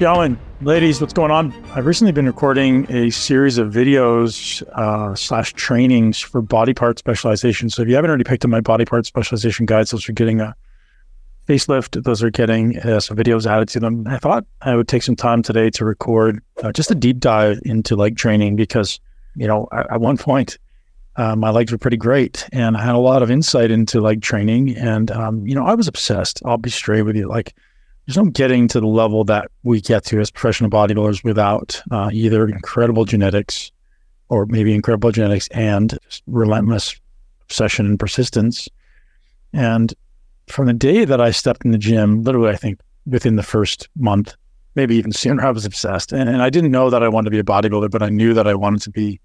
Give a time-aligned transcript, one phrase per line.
[0.00, 0.38] going?
[0.62, 1.52] Ladies, what's going on?
[1.74, 7.68] I've recently been recording a series of videos uh, slash trainings for body part specialization.
[7.68, 10.40] So if you haven't already picked up my body part specialization guides, those are getting
[10.40, 10.56] a
[11.46, 12.02] facelift.
[12.02, 14.06] Those are getting uh, some videos added to them.
[14.06, 17.60] I thought I would take some time today to record uh, just a deep dive
[17.66, 19.00] into leg training because,
[19.36, 20.56] you know, at, at one point,
[21.16, 24.22] uh, my legs were pretty great and I had a lot of insight into leg
[24.22, 24.78] training.
[24.78, 26.40] And, um, you know, I was obsessed.
[26.46, 27.28] I'll be straight with you.
[27.28, 27.54] Like,
[28.06, 32.10] there's no getting to the level that we get to as professional bodybuilders without uh,
[32.12, 33.70] either incredible genetics
[34.28, 36.98] or maybe incredible genetics and relentless
[37.42, 38.68] obsession and persistence.
[39.52, 39.92] And
[40.48, 43.88] from the day that I stepped in the gym, literally, I think within the first
[43.96, 44.34] month,
[44.74, 46.12] maybe even sooner, I was obsessed.
[46.12, 48.34] And, and I didn't know that I wanted to be a bodybuilder, but I knew
[48.34, 49.20] that I wanted to be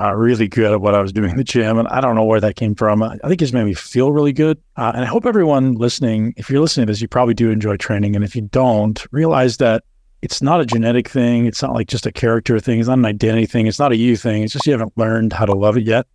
[0.00, 1.78] uh, really good at what I was doing in the gym.
[1.78, 3.02] And I don't know where that came from.
[3.02, 4.58] I think it's made me feel really good.
[4.76, 7.76] Uh, and I hope everyone listening, if you're listening to this, you probably do enjoy
[7.76, 8.16] training.
[8.16, 9.84] And if you don't, realize that
[10.22, 11.46] it's not a genetic thing.
[11.46, 12.78] It's not like just a character thing.
[12.78, 13.66] It's not an identity thing.
[13.66, 14.42] It's not a you thing.
[14.42, 16.06] It's just you haven't learned how to love it yet.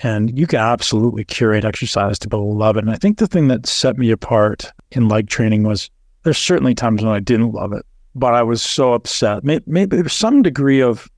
[0.00, 2.84] And you can absolutely curate exercise to be love it.
[2.84, 5.90] And I think the thing that set me apart in leg training was
[6.22, 9.42] there's certainly times when I didn't love it, but I was so upset.
[9.42, 11.08] Maybe, maybe there's some degree of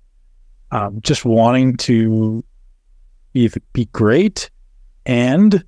[0.71, 2.45] um, just wanting to
[3.33, 4.51] be, be great
[5.07, 5.65] and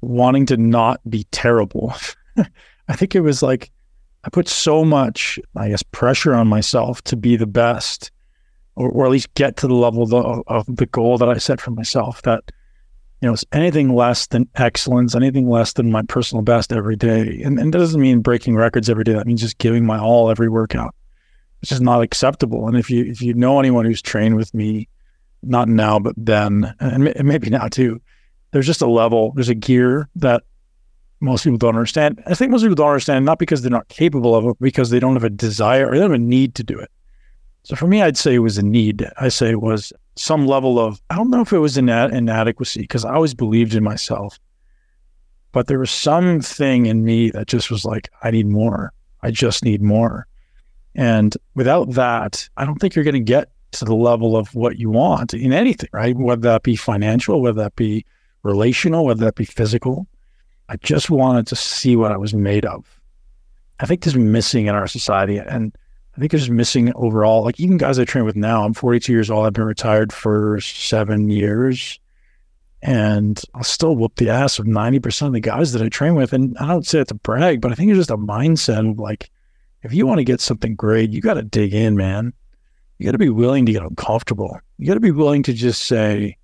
[0.00, 1.94] wanting to not be terrible.
[2.88, 3.70] I think it was like
[4.24, 8.10] I put so much, I guess, pressure on myself to be the best,
[8.76, 11.38] or, or at least get to the level of the, of the goal that I
[11.38, 12.22] set for myself.
[12.22, 12.44] That
[13.20, 17.58] you know, anything less than excellence, anything less than my personal best every day, and,
[17.58, 19.12] and that doesn't mean breaking records every day.
[19.12, 20.94] That means just giving my all every workout
[21.64, 22.68] it's just not acceptable.
[22.68, 24.86] And if you if you know anyone who's trained with me,
[25.42, 28.02] not now but then, and maybe now too,
[28.50, 30.42] there's just a level, there's a gear that
[31.20, 32.22] most people don't understand.
[32.26, 35.00] I think most people don't understand not because they're not capable of it, because they
[35.00, 36.90] don't have a desire or they don't have a need to do it.
[37.62, 39.08] So for me, I'd say it was a need.
[39.16, 42.82] I say it was some level of I don't know if it was an inadequacy
[42.82, 44.38] because I always believed in myself,
[45.52, 48.92] but there was something in me that just was like, I need more.
[49.22, 50.26] I just need more.
[50.94, 54.78] And without that, I don't think you're going to get to the level of what
[54.78, 56.16] you want in anything, right?
[56.16, 58.04] Whether that be financial, whether that be
[58.42, 60.06] relational, whether that be physical.
[60.68, 63.00] I just wanted to see what I was made of.
[63.80, 65.38] I think this is missing in our society.
[65.38, 65.76] And
[66.16, 67.42] I think it's missing overall.
[67.42, 69.46] Like even guys I train with now, I'm 42 years old.
[69.46, 71.98] I've been retired for seven years.
[72.82, 76.32] And I'll still whoop the ass of 90% of the guys that I train with.
[76.32, 78.98] And I don't say it to brag, but I think it's just a mindset of
[78.98, 79.30] like,
[79.84, 82.32] if you want to get something great, you got to dig in, man.
[82.98, 84.58] You got to be willing to get uncomfortable.
[84.78, 86.36] You got to be willing to just say,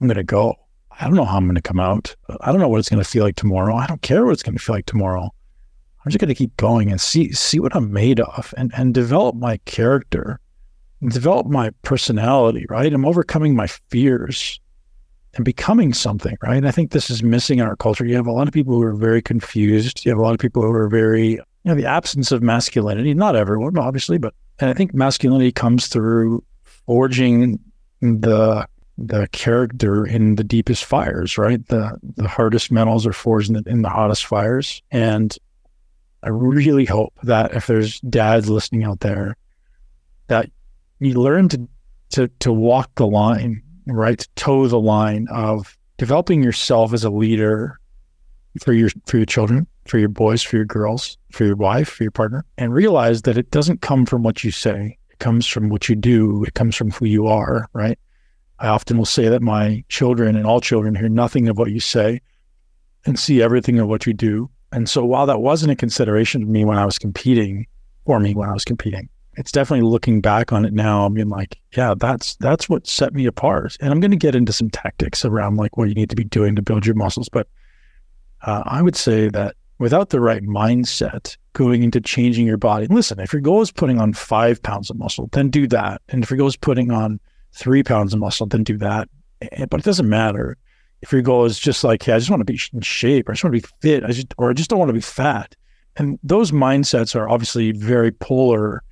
[0.00, 0.56] I'm going to go.
[0.98, 2.14] I don't know how I'm going to come out.
[2.40, 3.76] I don't know what it's going to feel like tomorrow.
[3.76, 5.30] I don't care what it's going to feel like tomorrow.
[6.04, 8.94] I'm just going to keep going and see see what I'm made of and and
[8.94, 10.40] develop my character
[11.00, 12.92] and develop my personality, right?
[12.92, 14.60] I'm overcoming my fears
[15.34, 16.64] and becoming something, right?
[16.64, 18.06] I think this is missing in our culture.
[18.06, 20.04] You have a lot of people who are very confused.
[20.04, 23.12] You have a lot of people who are very you know, the absence of masculinity,
[23.12, 27.58] not everyone, obviously, but and I think masculinity comes through forging
[28.00, 31.66] the the character in the deepest fires, right?
[31.66, 34.80] The the hardest metals are forged in the, in the hottest fires.
[34.92, 35.36] And
[36.22, 39.36] I really hope that if there's dads listening out there,
[40.28, 40.48] that
[41.00, 41.68] you learn to
[42.10, 44.20] to to walk the line, right?
[44.20, 47.80] To toe the line of developing yourself as a leader
[48.62, 52.04] for your for your children, for your boys, for your girls, for your wife, for
[52.04, 54.98] your partner, and realize that it doesn't come from what you say.
[55.10, 56.44] It comes from what you do.
[56.44, 57.98] It comes from who you are, right?
[58.58, 61.80] I often will say that my children and all children hear nothing of what you
[61.80, 62.20] say
[63.04, 64.50] and see everything of what you do.
[64.72, 67.66] And so while that wasn't a consideration to me when I was competing,
[68.04, 71.04] for me when I was competing, it's definitely looking back on it now.
[71.04, 73.76] I mean, like, yeah, that's that's what set me apart.
[73.80, 76.24] And I'm going to get into some tactics around like what you need to be
[76.24, 77.28] doing to build your muscles.
[77.28, 77.46] But
[78.46, 83.20] uh, I would say that without the right mindset going into changing your body, listen,
[83.20, 86.00] if your goal is putting on five pounds of muscle, then do that.
[86.08, 87.20] And if your goal is putting on
[87.52, 89.08] three pounds of muscle, then do that.
[89.42, 90.56] Eh, but it doesn't matter
[91.02, 93.32] if your goal is just like, hey, I just want to be in shape, or
[93.32, 95.00] I just want to be fit, I just, or I just don't want to be
[95.00, 95.54] fat.
[95.96, 98.82] And those mindsets are obviously very polar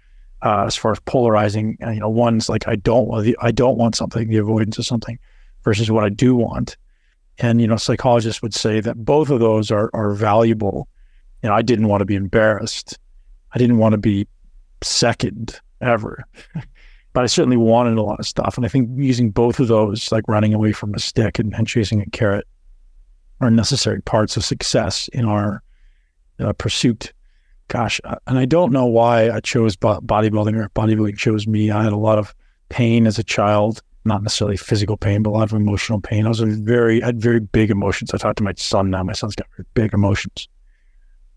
[0.42, 1.76] uh, as far as polarizing.
[1.80, 5.18] You know, one's like I don't I don't want something, the avoidance of something,
[5.62, 6.76] versus what I do want.
[7.38, 10.88] And, you know, psychologists would say that both of those are, are valuable.
[11.42, 12.98] You know, I didn't want to be embarrassed.
[13.52, 14.26] I didn't want to be
[14.82, 16.24] second ever.
[17.12, 18.56] but I certainly wanted a lot of stuff.
[18.56, 21.66] And I think using both of those, like running away from a stick and, and
[21.66, 22.46] chasing a carrot,
[23.40, 25.62] are necessary parts of success in our
[26.38, 27.12] uh, pursuit
[27.68, 31.70] gosh, and I don't know why I chose bodybuilding or bodybuilding chose me.
[31.70, 32.34] I had a lot of
[32.68, 36.26] pain as a child, not necessarily physical pain, but a lot of emotional pain.
[36.26, 38.12] I was very, I had very big emotions.
[38.12, 39.02] I talked to my son now.
[39.02, 40.48] My son's got big emotions.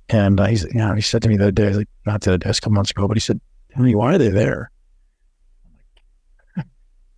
[0.10, 2.32] And uh, he's, you know, he said to me the other day, like, not the
[2.32, 3.42] other day, a couple months ago, but he said,
[3.76, 4.72] Tony, why are they there?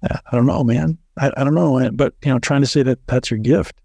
[0.01, 0.97] I don't know, man.
[1.17, 1.89] I, I don't know.
[1.93, 3.81] But, you know, trying to say that that's your gift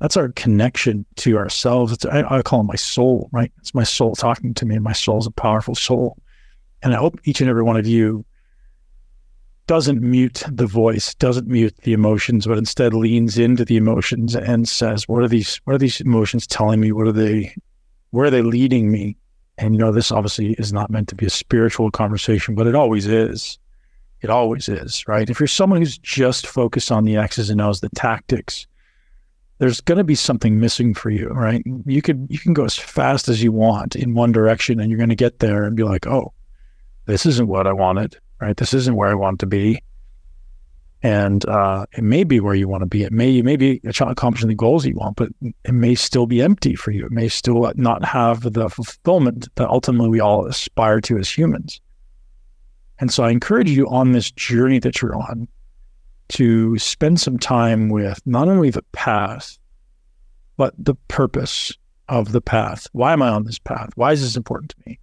[0.00, 1.92] that's our connection to ourselves.
[1.92, 3.52] It's, I, I call it my soul, right?
[3.58, 6.16] It's my soul talking to me, and my soul is a powerful soul.
[6.82, 8.24] And I hope each and every one of you
[9.68, 14.68] doesn't mute the voice, doesn't mute the emotions, but instead leans into the emotions and
[14.68, 15.60] says, "What are these?
[15.64, 16.90] What are these emotions telling me?
[16.90, 17.54] What are they?
[18.10, 19.16] Where are they leading me?"
[19.58, 22.74] And you know, this obviously is not meant to be a spiritual conversation, but it
[22.74, 23.58] always is.
[24.20, 25.30] It always is, right?
[25.30, 28.66] If you're someone who's just focused on the X's and O's, the tactics,
[29.58, 31.62] there's going to be something missing for you, right?
[31.84, 34.98] You could you can go as fast as you want in one direction, and you're
[34.98, 36.32] going to get there and be like, oh,
[37.06, 38.56] this isn't what I wanted, right?
[38.56, 39.82] This isn't where I want to be,
[41.02, 43.04] and uh, it may be where you want to be.
[43.04, 46.42] It may you may be accomplishing the goals you want, but it may still be
[46.42, 47.06] empty for you.
[47.06, 51.80] It may still not have the fulfillment that ultimately we all aspire to as humans.
[52.98, 55.46] And so I encourage you on this journey that you're on
[56.30, 59.56] to spend some time with not only the path,
[60.56, 61.72] but the purpose
[62.08, 62.86] of the path.
[62.92, 63.90] Why am I on this path?
[63.94, 64.98] Why is this important to me?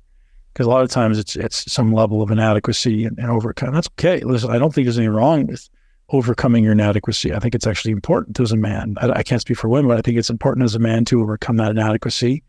[0.56, 3.74] Because a lot of times it's it's some level of inadequacy and, and overcome.
[3.74, 4.22] That's okay.
[4.22, 5.70] Listen, I don't think there's anything wrong with
[6.10, 7.34] overcoming your inadequacy.
[7.34, 8.96] I think it's actually important as a man.
[9.02, 11.22] I, I can't speak for women, but I think it's important as a man to
[11.22, 12.42] overcome that inadequacy.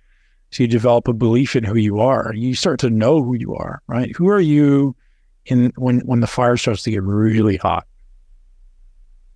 [0.53, 2.32] So you develop a belief in who you are.
[2.32, 4.14] You start to know who you are, right?
[4.14, 4.94] Who are you
[5.47, 7.88] in when when the fire starts to get really hot?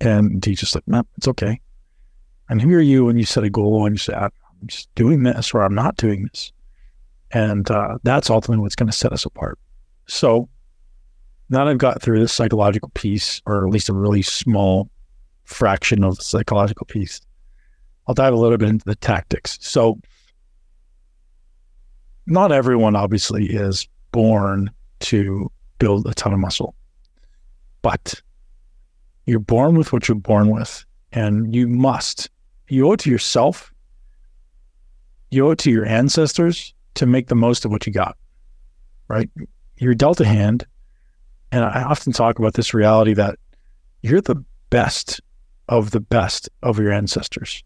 [0.00, 1.60] And he's just like, no, it's okay.
[2.48, 4.30] And who are you when you set a goal and you say, I'm
[4.66, 6.52] just doing this or I'm not doing this?
[7.32, 9.58] And uh, that's ultimately what's going to set us apart.
[10.06, 10.48] So
[11.48, 14.90] now that I've got through this psychological piece, or at least a really small
[15.44, 17.20] fraction of the psychological piece,
[18.06, 19.58] I'll dive a little bit into the tactics.
[19.60, 20.00] So
[22.26, 26.74] not everyone obviously is born to build a ton of muscle,
[27.82, 28.20] but
[29.26, 32.28] you're born with what you're born with, and you must.
[32.68, 33.72] You owe it to yourself.
[35.30, 38.16] You owe it to your ancestors to make the most of what you got.
[39.08, 39.30] Right?
[39.78, 40.66] You're dealt a hand,
[41.50, 43.38] and I often talk about this reality that
[44.02, 45.20] you're the best
[45.68, 47.62] of the best of your ancestors.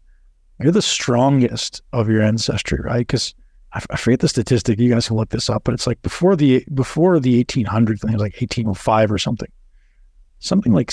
[0.59, 2.99] You're the strongest of your ancestry, right?
[2.99, 3.35] Because
[3.73, 4.79] I, I forget the statistic.
[4.79, 7.85] You guys can look this up, but it's like before the before the 1800s, I
[7.85, 9.51] think it was like 1805 or something.
[10.39, 10.91] Something like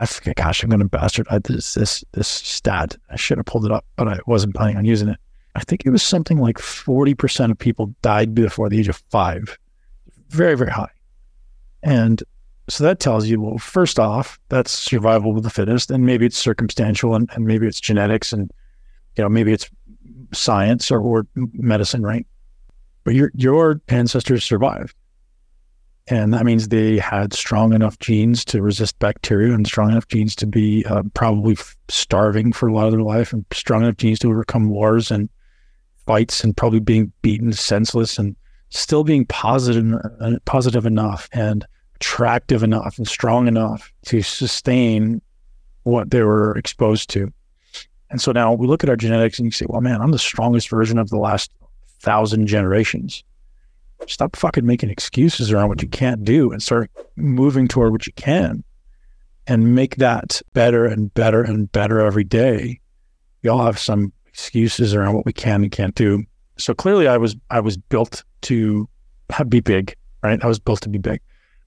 [0.00, 2.96] I forget, gosh, I'm going to bastardize this, this, this stat.
[3.10, 5.18] I should have pulled it up, but I wasn't planning on using it.
[5.54, 9.56] I think it was something like 40% of people died before the age of five.
[10.28, 10.90] Very, very high.
[11.82, 12.22] And
[12.68, 16.38] so that tells you, well, first off, that's survival of the fittest, and maybe it's
[16.38, 18.50] circumstantial and, and maybe it's genetics and,
[19.16, 19.70] you know, maybe it's
[20.32, 22.26] science or, or medicine, right?
[23.04, 24.96] But your, your ancestors survived.
[26.08, 30.34] And that means they had strong enough genes to resist bacteria and strong enough genes
[30.36, 31.56] to be uh, probably
[31.88, 35.30] starving for a lot of their life and strong enough genes to overcome wars and
[36.06, 38.36] fights and probably being beaten senseless and
[38.70, 45.22] still being positive, uh, enough and attractive enough and strong enough to sustain
[45.84, 47.32] what they were exposed to.
[48.10, 50.18] And so now we look at our genetics and you say, well, man, I'm the
[50.18, 51.52] strongest version of the last
[52.00, 53.24] thousand generations
[54.06, 58.12] stop fucking making excuses around what you can't do and start moving toward what you
[58.14, 58.62] can
[59.46, 62.80] and make that better and better and better every day.
[63.42, 66.24] We all have some excuses around what we can and can't do.
[66.58, 68.88] So clearly I was I was built to
[69.48, 70.42] be big, right?
[70.42, 71.20] I was built to be big.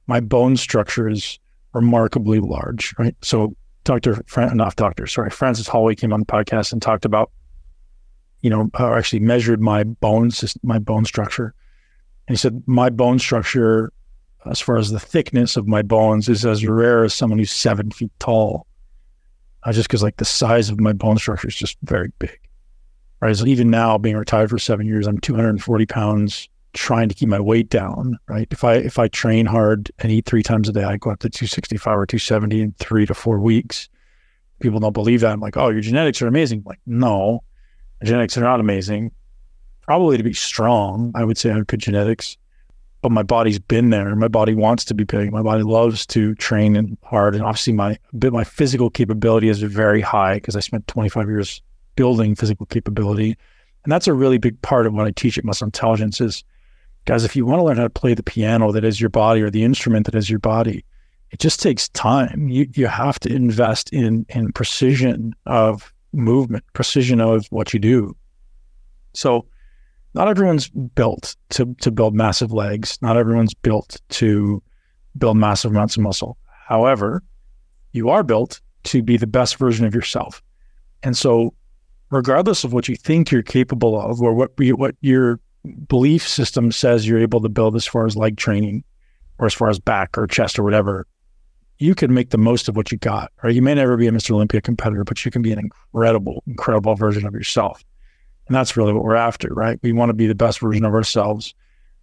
[0.06, 1.40] My bone structure is
[1.74, 3.16] remarkably large, right?
[3.22, 4.22] So Dr.
[4.28, 7.32] Fran- doctor, sorry, Francis Holloway came on the podcast and talked about,
[8.42, 11.54] you know, or actually measured my bones, my bone structure
[12.28, 13.92] and he said, My bone structure,
[14.46, 17.92] as far as the thickness of my bones, is as rare as someone who's seven
[17.92, 18.68] feet tall.
[19.64, 22.38] Uh, just because, like, the size of my bone structure is just very big.
[23.20, 23.36] Right.
[23.36, 27.40] So even now, being retired for seven years, I'm 240 pounds, trying to keep my
[27.40, 28.20] weight down.
[28.28, 28.48] Right.
[28.52, 31.20] If I if I train hard and eat three times a day, I go up
[31.20, 33.90] to 265 or 270 in three to four weeks.
[34.60, 35.32] People don't believe that.
[35.32, 36.60] I'm like, oh, your genetics are amazing.
[36.60, 37.44] I'm like, no,
[38.04, 39.12] genetics are not amazing
[39.88, 41.12] probably to be strong.
[41.16, 42.38] I would say I have good genetics,
[43.02, 44.14] but my body's been there.
[44.16, 45.32] My body wants to be big.
[45.32, 47.34] My body loves to train and hard.
[47.34, 51.62] And obviously my, my physical capability is very high because I spent 25 years
[51.98, 53.36] building physical capability.
[53.84, 56.46] And that's a really big part of what I teach at Muscle Intelligence is
[57.08, 59.42] Guys, if you want to learn how to play the piano that is your body
[59.42, 60.84] or the instrument that is your body,
[61.32, 62.50] it just takes time.
[62.50, 68.14] You you have to invest in in precision of movement, precision of what you do.
[69.14, 69.46] So
[70.16, 72.98] not everyone's built to to build massive legs.
[73.02, 74.62] Not everyone's built to
[75.18, 76.38] build massive amounts of muscle.
[76.68, 77.24] However,
[77.94, 80.44] you are built to be the best version of yourself.
[81.04, 81.54] And so
[82.10, 85.40] regardless of what you think you're capable of or what what your
[85.88, 88.84] belief system says you're able to build as far as leg training
[89.40, 91.06] or as far as back or chest or whatever,
[91.80, 93.32] you can make the most of what you got.
[93.44, 94.32] Or you may never be a Mr.
[94.32, 97.84] Olympia competitor, but you can be an incredible, incredible version of yourself.
[98.48, 99.78] And that's really what we're after, right?
[99.84, 101.54] We want to be the best version of ourselves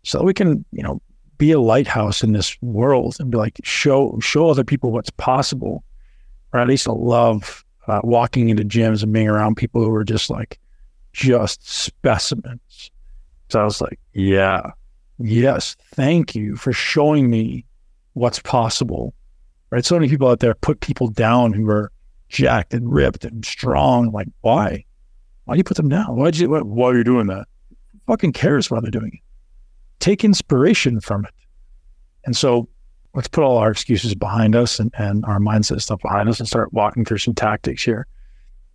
[0.04, 1.00] so we can, you know,
[1.38, 5.82] be a lighthouse in this world and be like, show, show other people what's possible.
[6.52, 10.30] Or at least love uh, walking into gyms and being around people who are just
[10.30, 10.58] like,
[11.12, 12.90] just specimens.
[13.48, 14.70] So I was like, yeah,
[15.18, 17.64] yes, thank you for showing me
[18.14, 19.14] what's possible.
[19.70, 19.84] Right.
[19.84, 21.90] So many people out there put people down who are
[22.28, 24.12] jacked and ripped and strong.
[24.12, 24.84] Like, why?
[25.44, 26.16] Why do you put them down?
[26.16, 27.46] Why'd you, why, why are you doing that?
[27.92, 29.20] Who fucking cares why they're doing it.
[30.00, 31.34] Take inspiration from it.
[32.24, 32.68] And so
[33.14, 36.49] let's put all our excuses behind us and, and our mindset stuff behind us and
[36.49, 38.06] start walking through some tactics here.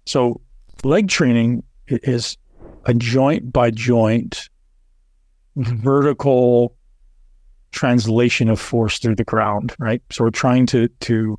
[0.05, 0.41] So
[0.83, 2.37] leg training is
[2.85, 4.49] a joint by joint
[5.55, 6.75] vertical
[7.71, 10.01] translation of force through the ground, right?
[10.09, 11.37] So we're trying to to you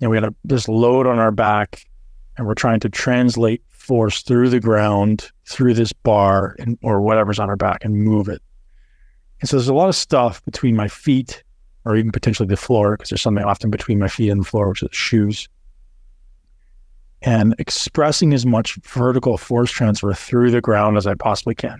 [0.00, 1.86] know, we got this load on our back
[2.36, 7.38] and we're trying to translate force through the ground, through this bar and, or whatever's
[7.38, 8.42] on our back and move it.
[9.40, 11.42] And so there's a lot of stuff between my feet
[11.86, 14.68] or even potentially the floor, because there's something often between my feet and the floor,
[14.68, 15.48] which is shoes.
[17.22, 21.78] And expressing as much vertical force transfer through the ground as I possibly can.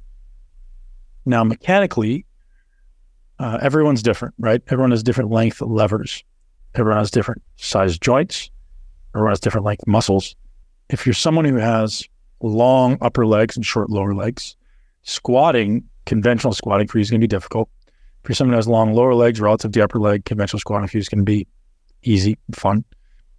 [1.27, 2.25] Now, mechanically,
[3.39, 4.63] uh, everyone's different, right?
[4.69, 6.25] Everyone has different length levers.
[6.75, 8.51] Everyone has different size joints.
[9.15, 10.35] Everyone has different length muscles
[10.89, 12.05] if you're someone who has
[12.41, 14.57] long upper legs and short lower legs,
[15.03, 17.69] squatting, conventional squatting for you is going to be difficult.
[18.29, 20.97] You're someone who has long lower legs relative to the upper leg, conventional squatting for
[20.97, 21.47] you is going to be
[22.03, 22.85] easy, fun.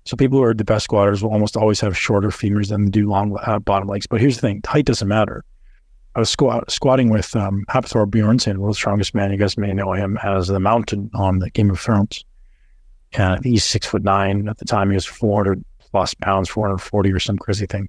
[0.05, 3.09] So people who are the best squatters will almost always have shorter femurs than do
[3.09, 4.07] long uh, bottom legs.
[4.07, 5.43] But here's the thing: height doesn't matter.
[6.15, 9.31] I was squat, squatting with um, Hafthor Bjornsson, the strongest man.
[9.31, 12.25] You guys may know him as the Mountain on the Game of Thrones.
[13.13, 14.89] And he's six foot nine at the time.
[14.89, 17.87] He was 400 plus pounds, 440 or some crazy thing.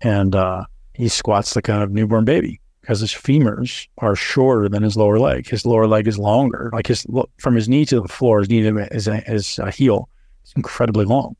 [0.00, 0.64] And uh,
[0.94, 5.48] he squats like a newborn baby because his femurs are shorter than his lower leg.
[5.48, 6.68] His lower leg is longer.
[6.72, 7.06] Like his
[7.38, 10.08] from his knee to the floor, his knee to his, his uh, heel
[10.44, 11.36] is incredibly long.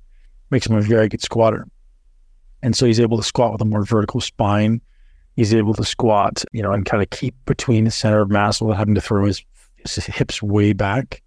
[0.51, 1.67] Makes him a very good squatter.
[2.63, 4.81] And so he's able to squat with a more vertical spine.
[5.37, 8.61] He's able to squat, you know, and kind of keep between the center of mass
[8.61, 9.43] without having to throw his,
[9.77, 11.23] his hips way back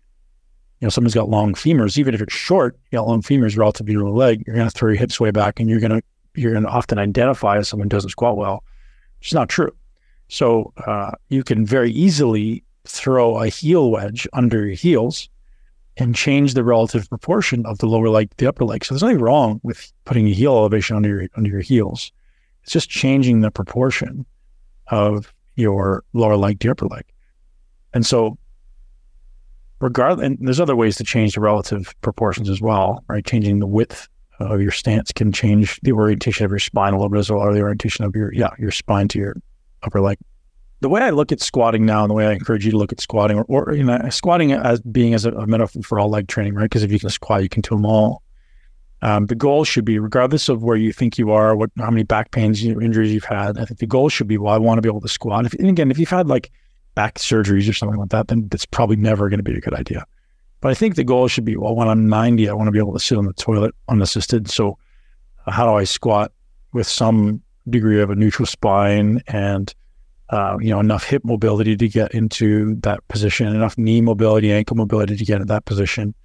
[0.80, 3.86] you know, someone's got long femurs, even if it's short, you got long femurs relative
[3.88, 6.02] to your leg, you're to throw your hips way back and you're to,
[6.36, 8.64] you're to often identify as someone who doesn't squat well.
[9.22, 9.72] It's not true.
[10.28, 15.30] So uh, you can very easily throw a heel wedge under your heels
[15.98, 18.84] and change the relative proportion of the lower leg to the upper leg.
[18.84, 22.12] So there's nothing wrong with putting a heel elevation under your under your heels.
[22.64, 24.26] It's just changing the proportion
[24.88, 27.06] of your lower leg to upper leg.
[27.94, 28.38] And so
[29.80, 33.26] regardless, and there's other ways to change the relative proportions as well, right?
[33.26, 34.08] Changing the width
[34.40, 37.40] of your stance can change the orientation of your spine a little bit as well,
[37.40, 39.38] or the orientation of your yeah your spine to your
[39.86, 40.18] upper leg.
[40.82, 42.92] The way I look at squatting now, and the way I encourage you to look
[42.92, 46.10] at squatting, or, or you know, squatting as being as a, a metaphor for all
[46.10, 46.64] leg training, right?
[46.64, 48.22] Because if you can squat, you can do them all.
[49.02, 52.04] Um, the goal should be, regardless of where you think you are, what how many
[52.04, 53.58] back pains, injuries you've had.
[53.58, 55.46] I think the goal should be, well, I want to be able to squat.
[55.46, 56.52] If, and again, if you've had like
[56.96, 59.74] back surgeries or something like that, then that's probably never going to be a good
[59.74, 60.06] idea.
[60.62, 62.80] But I think the goal should be, well, when I'm 90, I want to be
[62.80, 64.50] able to sit on the toilet unassisted.
[64.50, 64.78] So
[65.46, 66.32] uh, how do I squat
[66.74, 69.74] with some degree of a neutral spine and
[70.30, 74.76] uh, you know enough hip mobility to get into that position, enough knee mobility, ankle
[74.76, 76.16] mobility to get in that position,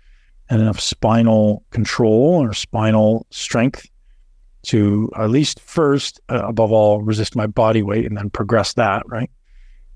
[0.49, 3.87] and enough spinal control or spinal strength
[4.63, 9.03] to at least first, uh, above all, resist my body weight and then progress that
[9.07, 9.31] right.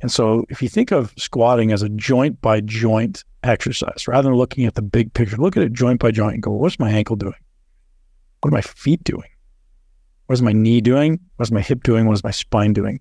[0.01, 4.37] And so if you think of squatting as a joint by joint exercise, rather than
[4.37, 6.91] looking at the big picture, look at it joint by joint and go, what's my
[6.91, 7.35] ankle doing?
[8.41, 9.29] What are my feet doing?
[10.27, 11.21] What is my knee doing?
[11.37, 12.07] What is my hip doing?
[12.07, 13.01] What is my spine doing?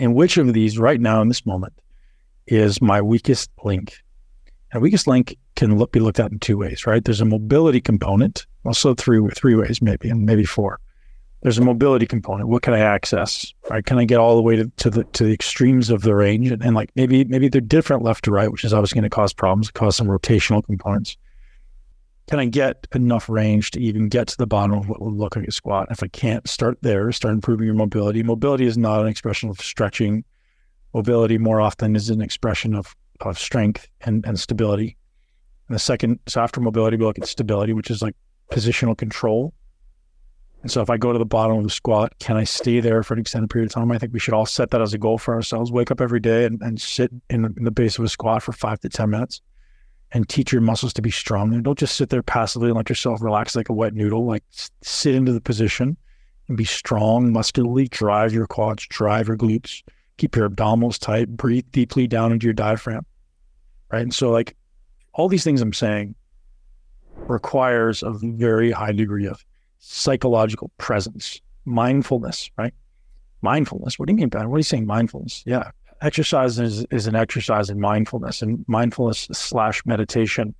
[0.00, 1.74] And which of these right now in this moment
[2.46, 3.96] is my weakest link?
[4.72, 7.04] And weakest link can look, be looked at in two ways, right?
[7.04, 10.80] There's a mobility component, also three three ways maybe, and maybe four.
[11.42, 12.48] there's a mobility component.
[12.48, 13.52] What can I access?
[13.70, 13.84] Right?
[13.84, 16.50] Can I get all the way to, to the to the extremes of the range?
[16.50, 19.14] And, and like maybe maybe they're different left to right, which is obviously going to
[19.14, 21.16] cause problems, cause some rotational components.
[22.26, 25.36] Can I get enough range to even get to the bottom of what would look
[25.36, 25.88] like a squat?
[25.90, 28.22] If I can't, start there, start improving your mobility.
[28.22, 30.24] Mobility is not an expression of stretching.
[30.92, 34.96] Mobility more often is an expression of, of strength and, and stability.
[35.68, 38.16] And the second, so after mobility, we look at stability, which is like
[38.50, 39.54] positional control
[40.66, 43.04] and so if I go to the bottom of the squat, can I stay there
[43.04, 43.92] for an extended period of time?
[43.92, 45.70] I think we should all set that as a goal for ourselves.
[45.70, 48.42] Wake up every day and, and sit in the, in the base of a squat
[48.42, 49.40] for five to 10 minutes
[50.12, 51.52] and teach your muscles to be strong.
[51.52, 54.24] And don't just sit there passively and let yourself relax like a wet noodle.
[54.24, 54.44] Like
[54.82, 55.96] sit into the position
[56.48, 59.82] and be strong muscularly, drive your quads, drive your glutes,
[60.16, 63.04] keep your abdominals tight, breathe deeply down into your diaphragm.
[63.90, 64.02] Right.
[64.02, 64.56] And so like
[65.12, 66.14] all these things I'm saying
[67.16, 69.44] requires a very high degree of
[69.78, 72.74] psychological presence, mindfulness, right?
[73.42, 73.98] Mindfulness.
[73.98, 74.86] What do you mean by What are you saying?
[74.86, 75.42] Mindfulness.
[75.46, 75.70] Yeah.
[76.02, 80.54] Exercise is, is an exercise in mindfulness and mindfulness slash meditation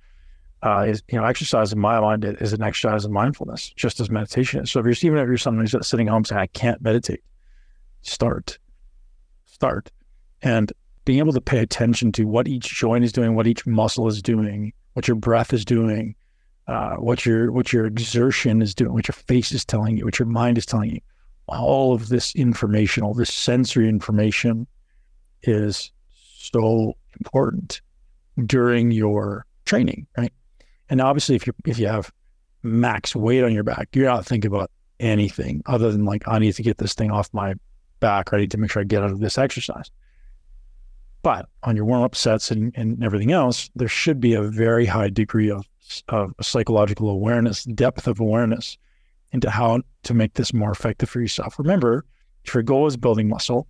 [0.63, 4.09] uh, is, you know, exercise in my mind is an exercise in mindfulness, just as
[4.09, 4.71] meditation is.
[4.71, 7.23] So if you're even if you're someone who's sitting home saying, I can't meditate,
[8.01, 8.57] start,
[9.45, 9.91] start.
[10.41, 10.73] And
[11.05, 14.21] being able to pay attention to what each joint is doing, what each muscle is
[14.21, 16.15] doing, what your breath is doing,
[16.67, 20.19] uh, what your what your exertion is doing, what your face is telling you, what
[20.19, 20.99] your mind is telling you.
[21.47, 24.67] All of this information, all this sensory information,
[25.43, 25.91] is
[26.37, 27.81] so important
[28.45, 30.33] during your training, right?
[30.89, 32.11] And obviously, if you if you have
[32.63, 36.53] max weight on your back, you're not thinking about anything other than like I need
[36.53, 37.55] to get this thing off my
[37.99, 39.91] back, ready to make sure I get out of this exercise.
[41.23, 44.85] But on your warm up sets and, and everything else, there should be a very
[44.85, 45.67] high degree of
[46.09, 48.77] of psychological awareness, depth of awareness
[49.31, 51.57] into how to make this more effective for yourself.
[51.59, 52.05] Remember,
[52.43, 53.67] if your goal is building muscle,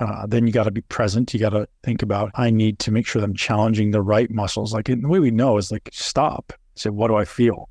[0.00, 1.32] uh, then you got to be present.
[1.32, 4.30] You got to think about, I need to make sure that I'm challenging the right
[4.30, 4.72] muscles.
[4.72, 7.68] Like in the way we know is like stop, say, what do I feel?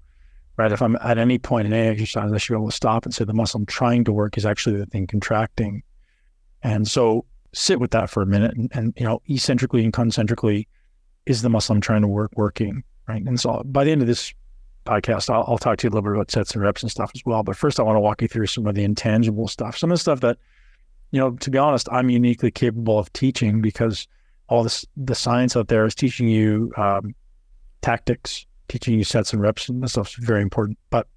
[0.56, 0.72] Right.
[0.72, 3.14] If I'm at any point in any exercise, I should be able to stop and
[3.14, 5.82] say the muscle I'm trying to work is actually the thing contracting.
[6.62, 10.68] And so sit with that for a minute and, and you know, eccentrically and concentrically,
[11.26, 12.84] is the muscle I'm trying to work working?
[13.08, 13.22] right?
[13.22, 14.34] And so by the end of this
[14.86, 17.12] podcast, I'll, I'll, talk to you a little bit about sets and reps and stuff
[17.16, 17.44] as well.
[17.44, 19.96] But first, I want to walk you through some of the intangible stuff, some of
[19.96, 20.38] the stuff that,
[21.14, 24.08] you know, to be honest, I'm uniquely capable of teaching because
[24.50, 27.16] all this the science out there is teaching you um,
[27.82, 30.78] tactics, teaching you sets and reps, and that stuff's very important.
[30.90, 31.08] But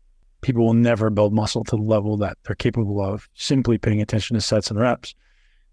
[0.42, 4.34] people will never build muscle to the level that they're capable of simply paying attention
[4.34, 5.14] to sets and reps.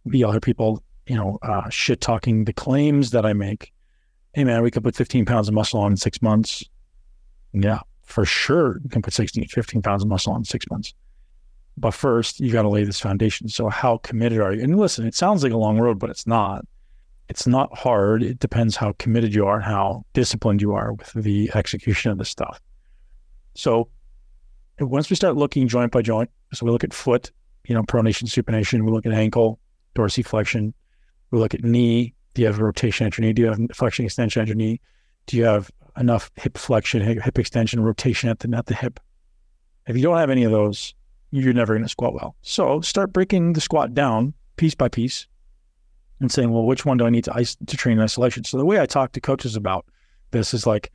[0.08, 3.74] Be other people, you know, uh, shit talking the claims that I make
[4.34, 6.64] hey man, we could put 15 pounds of muscle on in six months.
[7.54, 8.80] Yeah, for sure.
[8.84, 10.94] You can put 16, 15 pounds of muscle on in six months.
[11.78, 13.50] But first, you got to lay this foundation.
[13.50, 14.64] So, how committed are you?
[14.64, 16.66] And listen, it sounds like a long road, but it's not.
[17.30, 18.22] It's not hard.
[18.22, 22.18] It depends how committed you are, and how disciplined you are with the execution of
[22.18, 22.62] this stuff.
[23.56, 23.90] So,
[24.80, 27.32] once we start looking joint by joint, so we look at foot,
[27.66, 29.60] you know, pronation, supination, we look at ankle,
[29.96, 30.74] dorsiflexion,
[31.32, 33.34] we look at knee, do you have a rotation at your knee?
[33.34, 34.80] Do you have flexion extension at your knee?
[35.28, 39.00] Do you have enough hip flexion, hip extension, rotation at the at the hip?
[39.88, 40.94] If you don't have any of those,
[41.42, 42.36] you're never going to squat well.
[42.42, 45.28] So start breaking the squat down piece by piece
[46.20, 48.44] and saying, well, which one do I need to ice to train in isolation?
[48.44, 49.86] So the way I talk to coaches about
[50.32, 50.92] this is like,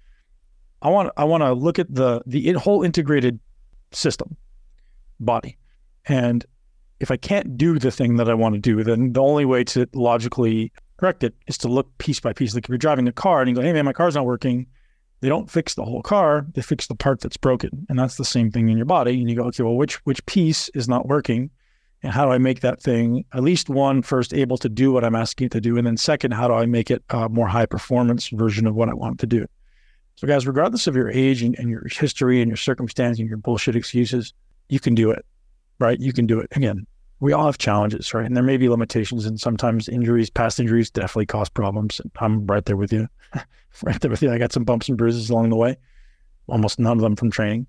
[0.80, 3.40] I want I want to look at the the whole integrated
[3.90, 4.36] system,
[5.18, 5.58] body,
[6.06, 6.46] and
[7.00, 9.64] if I can't do the thing that I want to do, then the only way
[9.64, 12.54] to logically correct it is to look piece by piece.
[12.54, 14.66] Like if you're driving a car and you go, hey man, my car's not working,
[15.20, 17.86] they don't fix the whole car, they fix the part that's broken.
[17.88, 19.20] And that's the same thing in your body.
[19.20, 21.50] And you go, okay, well, which which piece is not working?
[22.02, 25.04] And how do I make that thing at least one first able to do what
[25.04, 25.76] I'm asking it to do?
[25.76, 28.88] And then second, how do I make it a more high performance version of what
[28.88, 29.46] I want it to do?
[30.14, 33.38] So guys, regardless of your age and, and your history and your circumstance and your
[33.38, 34.32] bullshit excuses,
[34.68, 35.24] you can do it,
[35.80, 35.98] right?
[35.98, 36.48] You can do it.
[36.56, 36.86] Again,
[37.20, 38.26] we all have challenges, right?
[38.26, 42.00] And there may be limitations, and sometimes injuries, past injuries, definitely cause problems.
[42.16, 43.08] I'm right there with you,
[43.82, 44.30] right there with you.
[44.30, 45.76] I got some bumps and bruises along the way,
[46.46, 47.66] almost none of them from training.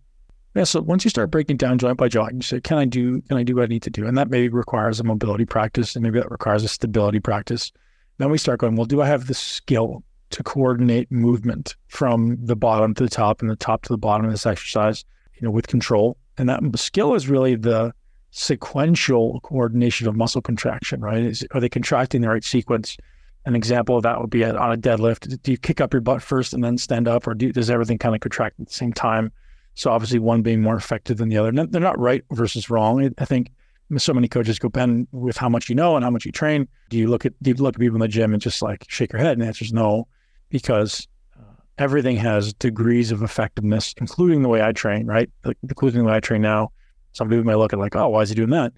[0.55, 0.63] Yeah.
[0.63, 3.21] So once you start breaking down joint by joint, you say, "Can I do?
[3.21, 5.95] Can I do what I need to do?" And that maybe requires a mobility practice,
[5.95, 7.71] and maybe that requires a stability practice.
[8.17, 12.55] Then we start going, "Well, do I have the skill to coordinate movement from the
[12.55, 15.51] bottom to the top and the top to the bottom of this exercise, you know,
[15.51, 17.93] with control?" And that skill is really the
[18.31, 21.23] sequential coordination of muscle contraction, right?
[21.23, 22.97] Is, are they contracting the right sequence?
[23.45, 25.41] An example of that would be on a deadlift.
[25.41, 27.97] Do you kick up your butt first and then stand up, or do, does everything
[27.97, 29.31] kind of contract at the same time?
[29.75, 31.51] So obviously, one being more effective than the other.
[31.51, 33.13] They're not right versus wrong.
[33.17, 33.51] I think
[33.97, 36.67] so many coaches go, Ben, with how much you know and how much you train,
[36.89, 38.85] do you look at do you look at people in the gym and just like
[38.89, 39.33] shake your head?
[39.33, 40.07] And the answer is no,
[40.49, 41.07] because
[41.39, 41.43] uh,
[41.77, 45.29] everything has degrees of effectiveness, including the way I train, right?
[45.43, 46.71] Like, including the way I train now.
[47.19, 48.71] Some people may look at like, oh, why is he doing that?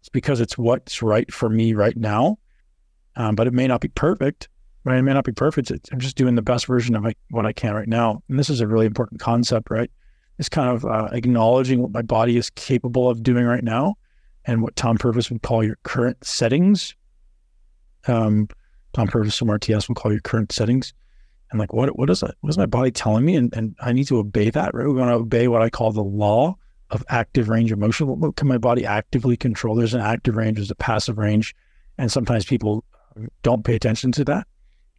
[0.00, 2.38] It's because it's what's right for me right now,
[3.16, 4.48] um, but it may not be perfect.
[4.84, 4.96] Right?
[4.96, 5.70] It may not be perfect.
[5.70, 8.48] It's, I'm just doing the best version of what I can right now, and this
[8.48, 9.90] is a really important concept, right?
[10.38, 13.96] It's kind of uh, acknowledging what my body is capable of doing right now
[14.46, 16.96] and what Tom Purvis would call your current settings.
[18.08, 18.48] Um,
[18.94, 20.94] Tom Purvis from RTS would call your current settings.
[21.50, 22.36] And like, what what is that?
[22.40, 23.36] What is my body telling me?
[23.36, 24.86] And, and I need to obey that, right?
[24.86, 26.56] We want to obey what I call the law
[26.92, 28.06] of active range of motion.
[28.06, 29.74] What can my body actively control?
[29.74, 31.54] There's an active range, there's a passive range.
[31.98, 32.84] And sometimes people
[33.42, 34.46] don't pay attention to that.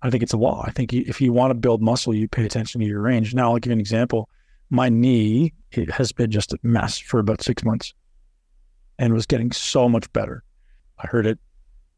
[0.01, 0.63] I think it's a law.
[0.67, 3.33] I think if you want to build muscle, you pay attention to your range.
[3.33, 4.29] Now, I'll give you an example.
[4.69, 7.93] My knee it has been just a mess for about six months
[8.99, 10.43] and was getting so much better.
[10.99, 11.39] I heard it.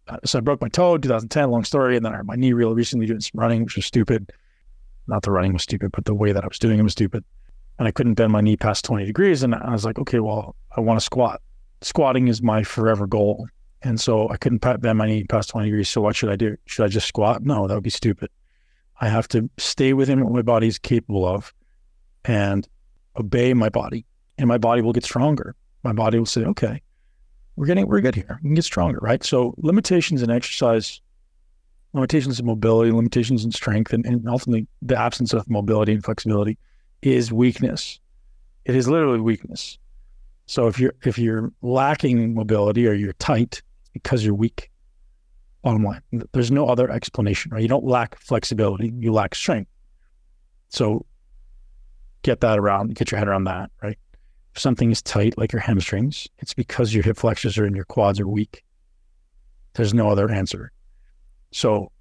[0.07, 1.97] Uh, so I broke my toe 2010, long story.
[1.97, 4.31] And then I hurt my knee real recently doing some running, which was stupid.
[5.07, 7.23] Not the running was stupid, but the way that I was doing it was stupid.
[7.77, 9.43] And I couldn't bend my knee past 20 degrees.
[9.43, 11.41] And I was like, okay, well, I want to squat.
[11.81, 13.47] Squatting is my forever goal.
[13.81, 15.89] And so I couldn't bend my knee past 20 degrees.
[15.89, 16.57] So what should I do?
[16.65, 17.43] Should I just squat?
[17.43, 18.29] No, that would be stupid.
[19.01, 21.53] I have to stay within what my body is capable of
[22.23, 22.67] and
[23.17, 24.05] obey my body,
[24.37, 25.55] and my body will get stronger.
[25.83, 26.81] My body will say, okay,
[27.55, 28.39] we're getting we're good here.
[28.41, 29.23] We can get stronger, right?
[29.23, 31.01] So limitations in exercise,
[31.93, 36.57] limitations in mobility, limitations in strength, and, and ultimately the absence of mobility and flexibility
[37.05, 37.99] is weakness.
[38.65, 39.77] It is literally weakness.
[40.47, 43.61] So if you're if you're lacking mobility or you're tight
[43.93, 44.71] because you're weak,
[45.63, 46.01] bottom line,
[46.33, 47.61] there's no other explanation, right?
[47.61, 49.69] You don't lack flexibility, you lack strength.
[50.69, 51.05] So
[52.23, 53.97] get that around, get your head around that, right?
[54.55, 57.85] If something is tight, like your hamstrings, it's because your hip flexors are and your
[57.85, 58.63] quads are weak.
[59.73, 60.71] There's no other answer.
[61.51, 61.91] So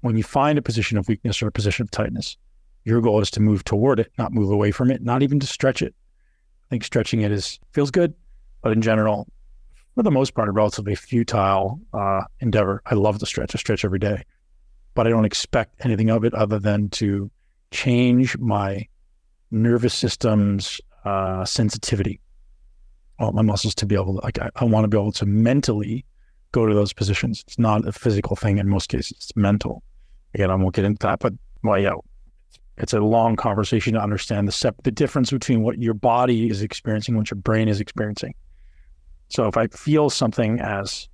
[0.00, 2.36] when you find a position of weakness or a position of tightness,
[2.84, 5.46] your goal is to move toward it, not move away from it, not even to
[5.46, 5.94] stretch it.
[6.64, 8.14] I think stretching it is feels good,
[8.62, 9.28] but in general,
[9.94, 12.82] for the most part, a relatively futile uh, endeavor.
[12.86, 13.54] I love to stretch.
[13.54, 14.24] I stretch every day,
[14.94, 17.30] but I don't expect anything of it other than to
[17.70, 18.86] change my
[19.50, 22.20] nervous system's uh, sensitivity.
[23.18, 25.12] I want my muscles to be able to, like, I, I want to be able
[25.12, 26.04] to mentally
[26.52, 27.44] go to those positions.
[27.46, 29.82] It's not a physical thing in most cases, it's mental.
[30.34, 31.94] Again, I won't get into that, but well, yeah,
[32.78, 36.62] it's a long conversation to understand the sep- the difference between what your body is
[36.62, 38.34] experiencing, what your brain is experiencing.
[39.28, 41.08] So if I feel something as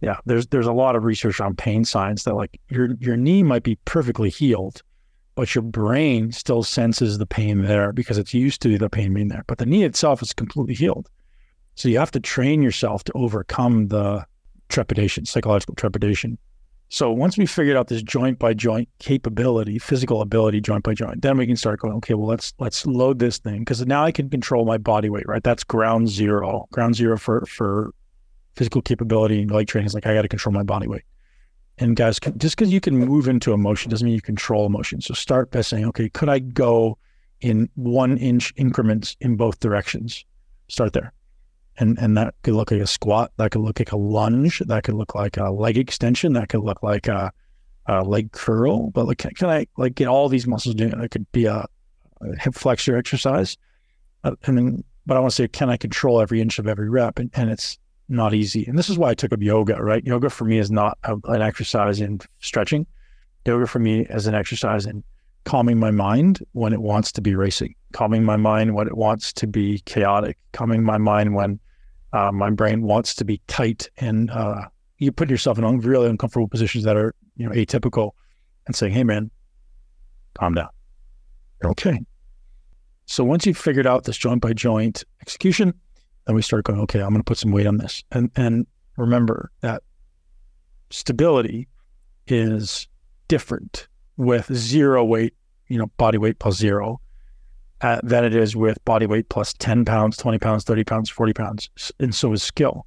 [0.00, 3.42] yeah, there's there's a lot of research on pain science that like your your knee
[3.42, 4.82] might be perfectly healed,
[5.34, 9.28] but your brain still senses the pain there because it's used to the pain being
[9.28, 9.44] there.
[9.46, 11.08] But the knee itself is completely healed.
[11.74, 14.24] So you have to train yourself to overcome the
[14.68, 16.38] trepidation, psychological trepidation.
[16.94, 21.22] So once we figured out this joint by joint capability, physical ability, joint by joint,
[21.22, 24.12] then we can start going, okay, well let's let's load this thing because now I
[24.12, 25.42] can control my body weight, right?
[25.42, 26.68] That's ground zero.
[26.70, 27.90] Ground zero for for
[28.54, 31.02] physical capability and leg training is like I got to control my body weight.
[31.78, 35.00] And guys, just because you can move into emotion doesn't mean you control emotion.
[35.00, 36.96] So start by saying, okay, could I go
[37.40, 40.24] in one inch increments in both directions?
[40.68, 41.12] Start there.
[41.78, 44.84] And and that could look like a squat, that could look like a lunge, that
[44.84, 47.32] could look like a leg extension, that could look like a,
[47.86, 48.90] a leg curl.
[48.90, 50.92] But like, can, I like get all these muscles doing?
[50.92, 51.66] It could be a,
[52.20, 53.56] a hip flexor exercise,
[54.22, 56.88] uh, and then, but I want to say, can I control every inch of every
[56.88, 57.18] rep?
[57.18, 58.64] And, and it's not easy.
[58.66, 60.04] And this is why I took up yoga, right?
[60.04, 62.86] Yoga for me is not a, an exercise in stretching.
[63.46, 65.02] Yoga for me is an exercise in
[65.44, 69.32] calming my mind when it wants to be racing, calming my mind when it wants
[69.34, 71.60] to be chaotic, calming my mind when
[72.12, 74.62] uh, my brain wants to be tight and uh,
[74.98, 78.12] you put yourself in really uncomfortable positions that are you know atypical
[78.66, 79.30] and saying, "Hey, man,
[80.34, 80.68] calm down.
[81.64, 82.00] Okay."
[83.06, 85.74] So once you've figured out this joint by joint execution,
[86.26, 88.02] then we start going, okay, I'm going to put some weight on this.
[88.10, 89.82] And, and remember that
[90.90, 91.68] stability
[92.26, 92.88] is
[93.28, 95.34] different with zero weight,
[95.68, 97.00] you know, body weight plus zero
[97.80, 101.32] uh, than it is with body weight plus 10 pounds, 20 pounds, 30 pounds, 40
[101.32, 101.70] pounds.
[101.98, 102.86] And so is skill.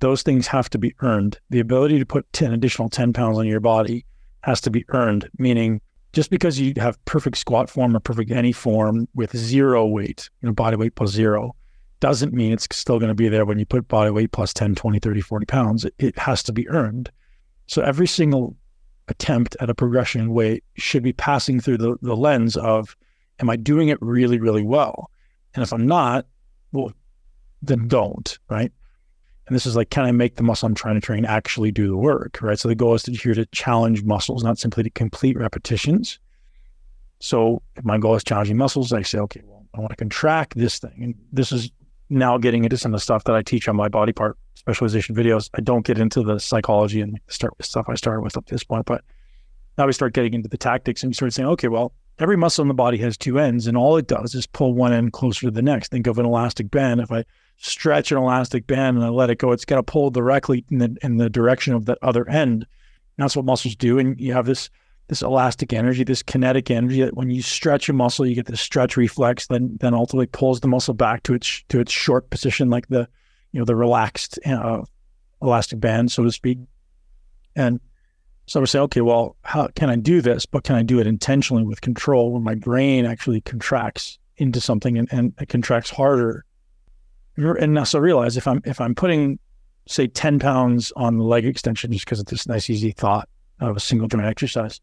[0.00, 1.40] Those things have to be earned.
[1.50, 4.04] The ability to put 10 additional 10 pounds on your body
[4.42, 5.80] has to be earned, meaning
[6.12, 10.46] just because you have perfect squat form or perfect any form with zero weight, you
[10.46, 11.54] know, body weight plus zero,
[12.00, 14.76] doesn't mean it's still going to be there when you put body weight plus 10,
[14.76, 15.84] 20, 30, 40 pounds.
[15.84, 17.10] It, it has to be earned.
[17.66, 18.56] So every single
[19.10, 22.96] attempt at a progression weight should be passing through the, the lens of,
[23.40, 25.10] am I doing it really, really well?
[25.54, 26.26] And if I'm not,
[26.72, 26.92] well,
[27.62, 28.70] then don't, right?
[29.46, 31.88] And this is like, can I make the muscle I'm trying to train actually do
[31.88, 32.58] the work, right?
[32.58, 36.18] So the goal is to here to challenge muscles, not simply to complete repetitions.
[37.20, 40.56] So if my goal is challenging muscles, I say, okay, well, I want to contract
[40.56, 41.02] this thing.
[41.02, 41.70] And this is
[42.10, 45.14] now getting into some of the stuff that I teach on my body part specialization
[45.14, 45.48] videos.
[45.54, 48.54] I don't get into the psychology and start with stuff I started with up to
[48.54, 49.02] this point, but
[49.76, 52.62] now we start getting into the tactics and we start saying, okay, well, every muscle
[52.62, 55.42] in the body has two ends, and all it does is pull one end closer
[55.42, 55.90] to the next.
[55.90, 57.00] Think of an elastic band.
[57.00, 57.24] If I
[57.56, 60.78] stretch an elastic band and I let it go, it's going to pull directly in
[60.78, 62.62] the in the direction of that other end.
[62.62, 63.98] And that's what muscles do.
[63.98, 64.70] And you have this
[65.08, 68.60] this elastic energy, this kinetic energy that when you stretch a muscle, you get this
[68.60, 72.68] stretch reflex, then then ultimately pulls the muscle back to its to its short position,
[72.68, 73.08] like the
[73.52, 74.82] you know the relaxed uh,
[75.42, 76.58] elastic band, so to speak.
[77.56, 77.80] And
[78.46, 80.46] so I would say, okay, well, how can I do this?
[80.46, 84.96] But can I do it intentionally with control when my brain actually contracts into something
[84.96, 86.44] and, and it contracts harder?
[87.36, 89.38] And now, so realize if I'm if I'm putting
[89.86, 93.28] say 10 pounds on the leg extension just because it's this nice easy thought
[93.60, 94.80] of a single joint exercise,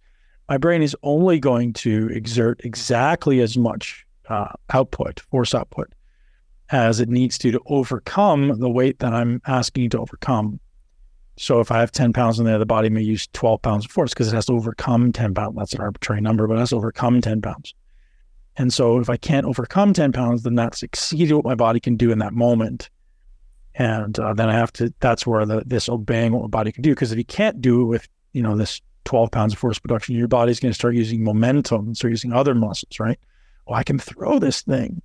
[0.49, 5.91] my brain is only going to exert exactly as much uh, output, force output,
[6.71, 10.60] as it needs to to overcome the weight that I'm asking you to overcome.
[11.38, 13.91] So if I have 10 pounds in there, the body may use 12 pounds of
[13.91, 15.56] force because it has to overcome 10 pounds.
[15.58, 17.73] That's an arbitrary number, but it has to overcome 10 pounds.
[18.58, 21.97] And so if I can't overcome 10 pounds, then that's exceeded what my body can
[21.97, 22.89] do in that moment.
[23.75, 26.82] And uh, then I have to, that's where the, this obeying what my body can
[26.82, 26.91] do.
[26.91, 30.15] Because if you can't do it with, you know, this 12 pounds of force production,
[30.15, 33.19] your body's going to start using momentum and start using other muscles, right?
[33.67, 35.01] Well, I can throw this thing.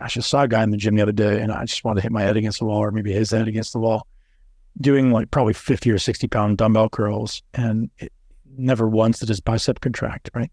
[0.00, 2.00] Gosh, I saw a guy in the gym the other day and I just wanted
[2.00, 4.06] to hit my head against the wall or maybe his head against the wall
[4.80, 8.10] doing like probably 50 or 60 pound dumbbell curls and it
[8.56, 10.50] never once did his bicep contract, right?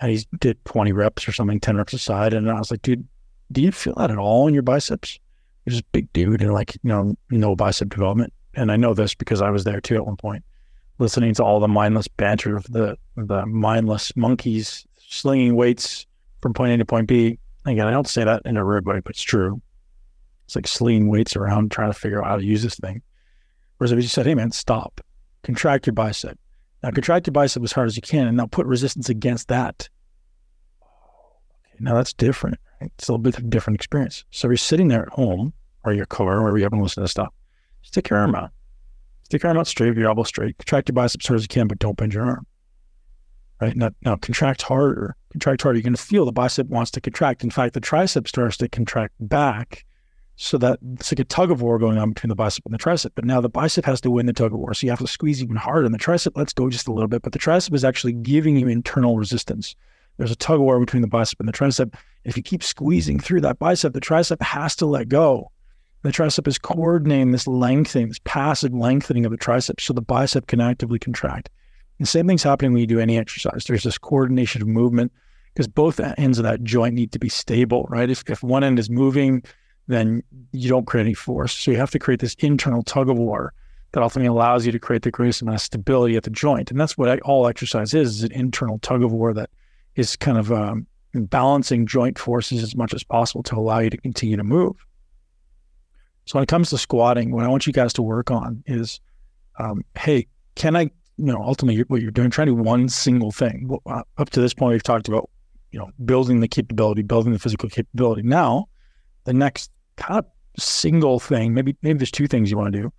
[0.00, 2.34] And he did 20 reps or something, 10 reps aside.
[2.34, 3.06] And I was like, dude,
[3.50, 5.18] do you feel that at all in your biceps?
[5.64, 8.32] You're just a big dude and like, you know, no bicep development.
[8.54, 10.44] And I know this because I was there too at one point,
[10.98, 16.06] listening to all the mindless banter of the the mindless monkeys slinging weights
[16.42, 17.38] from point A to point B.
[17.66, 19.60] Again, I don't say that in a rude way, but it's true.
[20.44, 23.02] It's like slinging weights around trying to figure out how to use this thing.
[23.78, 25.00] Whereas if you said, hey man, stop,
[25.42, 26.38] contract your bicep.
[26.82, 29.88] Now contract your bicep as hard as you can and now put resistance against that.
[31.66, 32.58] Okay, now that's different.
[32.80, 34.24] It's a little bit of a different experience.
[34.30, 35.52] So you're sitting there at home
[35.84, 37.34] or your car, wherever you haven't listened to stuff,
[37.82, 38.50] stick your arm out.
[39.24, 40.56] Stick your arm out straight, your elbow straight.
[40.58, 42.46] Contract your biceps as hard as you can, but don't bend your arm.
[43.60, 43.76] Right?
[43.76, 45.16] Now, now contract harder.
[45.32, 45.78] Contract harder.
[45.78, 47.42] You're going to feel the bicep wants to contract.
[47.42, 49.84] In fact, the tricep starts to contract back
[50.36, 52.78] so that it's like a tug of war going on between the bicep and the
[52.78, 53.12] tricep.
[53.14, 54.74] But now the bicep has to win the tug of war.
[54.74, 55.86] So you have to squeeze even harder.
[55.86, 58.56] And the tricep lets go just a little bit, but the tricep is actually giving
[58.56, 59.74] you internal resistance.
[60.18, 61.94] There's a tug of war between the bicep and the tricep.
[62.24, 65.50] If you keep squeezing through that bicep, the tricep has to let go.
[66.02, 70.46] The tricep is coordinating this lengthening, this passive lengthening of the tricep so the bicep
[70.46, 71.48] can actively contract.
[71.98, 73.64] The same thing's happening when you do any exercise.
[73.64, 75.12] There's this coordination of movement
[75.54, 78.10] because both ends of that joint need to be stable, right?
[78.10, 79.42] If, if one end is moving,
[79.88, 81.56] then you don't create any force.
[81.56, 83.54] So you have to create this internal tug of war
[83.92, 86.70] that ultimately allows you to create the greatest amount of stability at the joint.
[86.70, 89.48] And that's what all exercise is, is an internal tug of war that
[89.94, 93.96] is kind of um, balancing joint forces as much as possible to allow you to
[93.96, 94.76] continue to move.
[96.26, 99.00] So when it comes to squatting, what I want you guys to work on is,
[99.58, 103.32] um, hey, can I, you know, ultimately what you're doing, trying to do one single
[103.32, 103.70] thing.
[103.86, 105.30] Uh, up to this point, we've talked about,
[105.70, 108.22] you know, building the capability, building the physical capability.
[108.22, 108.66] Now,
[109.24, 110.26] the next kind of
[110.58, 112.92] single thing, maybe maybe there's two things you want to do,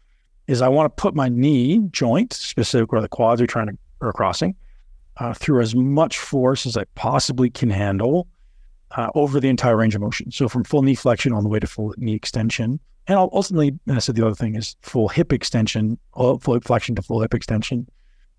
[0.48, 3.78] is I want to put my knee joint, specific where the quads are trying to
[4.02, 4.56] or crossing,
[5.18, 8.28] uh, through as much force as I possibly can handle
[8.92, 10.32] uh, over the entire range of motion.
[10.32, 13.96] So from full knee flexion all the way to full knee extension, and ultimately, and
[13.96, 17.88] I said the other thing is full hip extension, full flexion to full hip extension,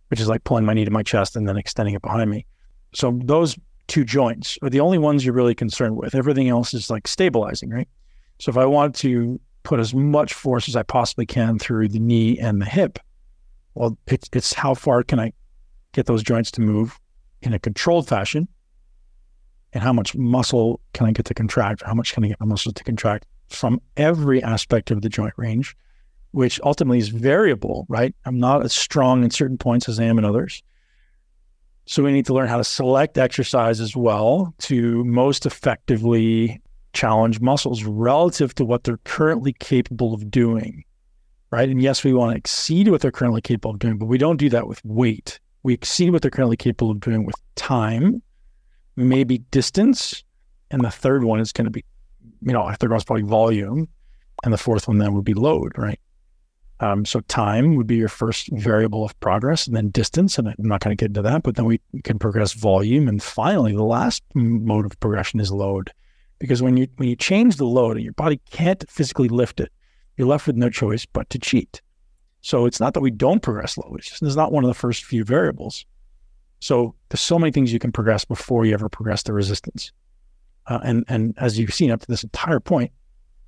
[0.09, 2.47] which is like pulling my knee to my chest and then extending it behind me.
[2.95, 6.15] So those two joints are the only ones you're really concerned with.
[6.15, 7.89] Everything else is like stabilizing, right?
[8.39, 11.99] So if I want to put as much force as I possibly can through the
[11.99, 12.99] knee and the hip,
[13.75, 15.33] well, it's, it's how far can I
[15.93, 16.99] get those joints to move
[17.43, 18.49] in a controlled fashion?
[19.73, 21.83] And how much muscle can I get to contract?
[21.83, 25.35] How much can I get my muscles to contract from every aspect of the joint
[25.37, 25.77] range,
[26.39, 28.15] which ultimately is variable, right?
[28.25, 30.63] I'm not as strong in certain points as I am in others.
[31.87, 37.41] So we need to learn how to select exercise as well to most effectively challenge
[37.41, 40.85] muscles relative to what they're currently capable of doing.
[41.51, 41.69] Right.
[41.69, 44.37] And yes, we want to exceed what they're currently capable of doing, but we don't
[44.37, 45.41] do that with weight.
[45.65, 48.23] We exceed what they're currently capable of doing with time,
[48.95, 50.23] maybe distance.
[50.71, 51.85] And the third one is going to be
[52.43, 53.89] you know, third one's probably volume,
[54.45, 55.99] and the fourth one then would be load, right?
[56.81, 60.39] Um, so time would be your first variable of progress, and then distance.
[60.39, 63.23] And I'm not going to get into that, but then we can progress volume, and
[63.23, 65.93] finally, the last mode of progression is load,
[66.39, 69.73] because when you when you change the load and your body can't physically lift it,
[70.17, 71.83] you're left with no choice but to cheat.
[72.41, 74.75] So it's not that we don't progress load; it's just it's not one of the
[74.75, 75.85] first few variables.
[76.61, 79.93] So there's so many things you can progress before you ever progress the resistance.
[80.69, 82.93] Uh, and and as you've seen up to this entire point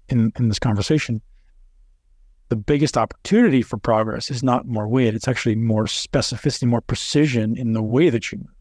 [0.09, 1.21] in in this conversation,
[2.51, 7.57] the biggest opportunity for progress is not more weight; it's actually more specificity, more precision
[7.57, 8.55] in the way that you move.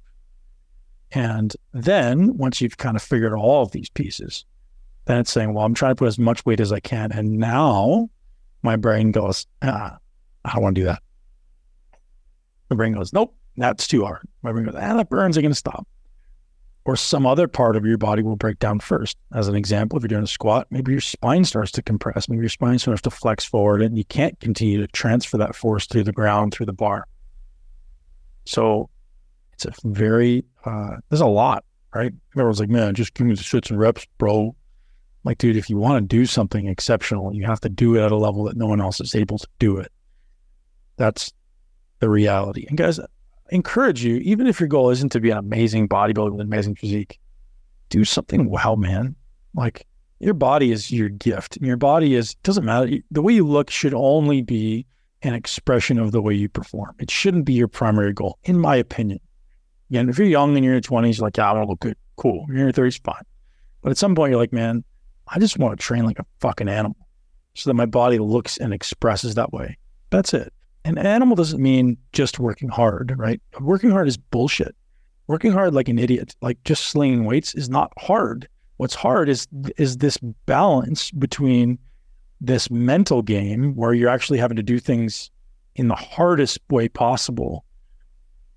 [1.11, 4.45] And then once you've kind of figured all of these pieces,
[5.05, 7.37] then it's saying, well, I'm trying to put as much weight as I can, and
[7.37, 8.09] now
[8.61, 9.97] my brain goes, ah,
[10.45, 11.01] I don't want to do that.
[12.69, 14.27] My brain goes, nope, that's too hard.
[14.43, 15.87] My brain goes, ah, that burns are going to stop.
[16.85, 19.17] Or some other part of your body will break down first.
[19.33, 22.41] As an example, if you're doing a squat, maybe your spine starts to compress, maybe
[22.41, 26.03] your spine starts to flex forward, and you can't continue to transfer that force through
[26.03, 27.05] the ground, through the bar.
[28.45, 28.89] So
[29.53, 31.63] it's a very, uh, there's a lot,
[31.93, 32.13] right?
[32.33, 34.55] Everyone's like, man, just give me the shits and reps, bro.
[35.25, 38.11] Like, dude, if you want to do something exceptional, you have to do it at
[38.11, 39.91] a level that no one else is able to do it.
[40.95, 41.31] That's
[41.99, 42.65] the reality.
[42.69, 42.99] And guys,
[43.51, 46.75] encourage you, even if your goal isn't to be an amazing bodybuilder with an amazing
[46.75, 47.19] physique,
[47.89, 49.15] do something well, man.
[49.55, 49.87] Like
[50.19, 51.57] your body is your gift.
[51.57, 52.97] And your body is doesn't matter.
[53.11, 54.85] The way you look should only be
[55.21, 56.95] an expression of the way you perform.
[56.99, 59.19] It shouldn't be your primary goal, in my opinion.
[59.89, 61.69] Again, if you're young and you're in your 20s, you're like, yeah, I want to
[61.69, 61.97] look good.
[62.15, 62.45] Cool.
[62.47, 63.23] You're in your 30s, fine.
[63.81, 64.83] But at some point, you're like, man,
[65.27, 66.97] I just want to train like a fucking animal
[67.55, 69.77] so that my body looks and expresses that way.
[70.09, 70.53] That's it
[70.97, 73.41] an animal doesn't mean just working hard, right?
[73.59, 74.75] Working hard is bullshit.
[75.27, 78.47] Working hard like an idiot, like just slinging weights is not hard.
[78.77, 79.47] What's hard is
[79.77, 81.77] is this balance between
[82.41, 85.29] this mental game where you're actually having to do things
[85.75, 87.63] in the hardest way possible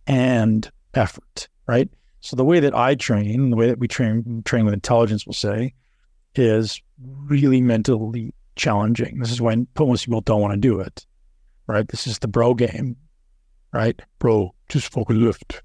[0.06, 1.90] and effort, right?
[2.20, 5.34] So the way that I train, the way that we train train with intelligence, we'll
[5.34, 5.74] say,
[6.36, 6.80] is
[7.26, 9.18] really mentally challenging.
[9.18, 11.04] This is when most people don't want to do it
[11.66, 11.86] right?
[11.88, 12.96] This is the bro game,
[13.72, 14.00] right?
[14.18, 15.62] Bro, just fucking lift.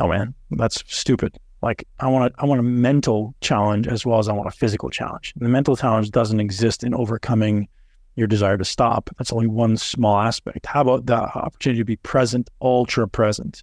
[0.00, 1.38] Oh man, that's stupid.
[1.62, 4.90] Like I want I want a mental challenge as well as I want a physical
[4.90, 5.32] challenge.
[5.36, 7.68] And the mental challenge doesn't exist in overcoming
[8.14, 9.10] your desire to stop.
[9.18, 10.66] That's only one small aspect.
[10.66, 13.62] How about the opportunity to be present, ultra present,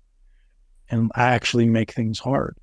[0.90, 2.58] and actually make things hard?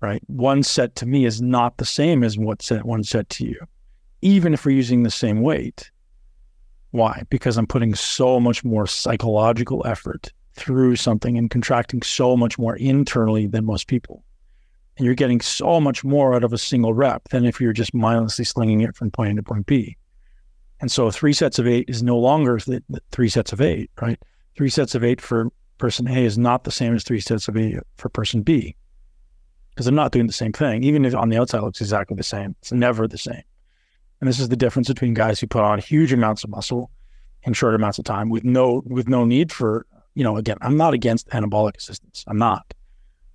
[0.00, 0.22] Right.
[0.26, 3.58] One set to me is not the same as what set one set to you,
[4.22, 5.90] even if we're using the same weight.
[6.90, 7.22] Why?
[7.28, 12.76] Because I'm putting so much more psychological effort through something and contracting so much more
[12.76, 14.24] internally than most people.
[14.96, 17.94] And you're getting so much more out of a single rep than if you're just
[17.94, 19.96] mindlessly slinging it from point A to point B.
[20.80, 24.18] And so three sets of eight is no longer th- three sets of eight, right?
[24.56, 27.56] Three sets of eight for person A is not the same as three sets of
[27.56, 28.74] eight for person B
[29.70, 30.82] because I'm not doing the same thing.
[30.82, 33.42] Even if on the outside it looks exactly the same, it's never the same.
[34.20, 36.90] And this is the difference between guys who put on huge amounts of muscle
[37.44, 40.76] in short amounts of time with no with no need for you know again I'm
[40.76, 42.24] not against anabolic assistance.
[42.26, 42.74] I'm not.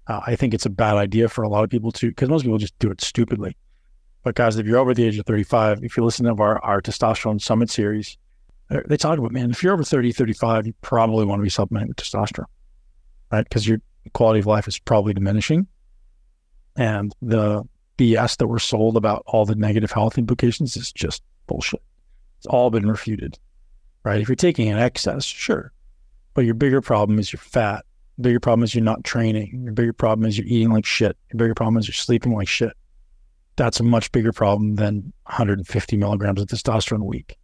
[0.08, 2.44] Uh, I think it's a bad idea for a lot of people to because most
[2.44, 3.56] people just do it stupidly.
[4.24, 6.82] But guys if you're over the age of 35 if you listen to our, our
[6.82, 8.18] testosterone summit series
[8.70, 11.50] uh, they talk about man if you're over 30 35 you probably want to be
[11.50, 12.46] supplementing with testosterone
[13.34, 13.44] right?
[13.44, 13.80] Because your
[14.14, 15.68] quality of life is probably diminishing.
[16.76, 17.64] And the
[17.98, 21.82] BS that we're sold about all the negative health implications is just bullshit.
[22.38, 23.38] It's all been refuted,
[24.04, 24.20] right?
[24.20, 25.72] If you're taking an excess, sure.
[26.34, 27.86] But your bigger problem is you're fat.
[28.18, 29.62] Your bigger problem is you're not training.
[29.64, 31.16] Your bigger problem is you're eating like shit.
[31.32, 32.74] Your bigger problem is you're sleeping like shit.
[33.56, 37.38] That's a much bigger problem than 150 milligrams of testosterone a week.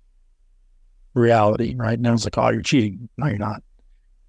[1.14, 2.00] Reality, right?
[2.00, 3.10] Now it's like, oh, you're cheating.
[3.18, 3.62] No, you're not.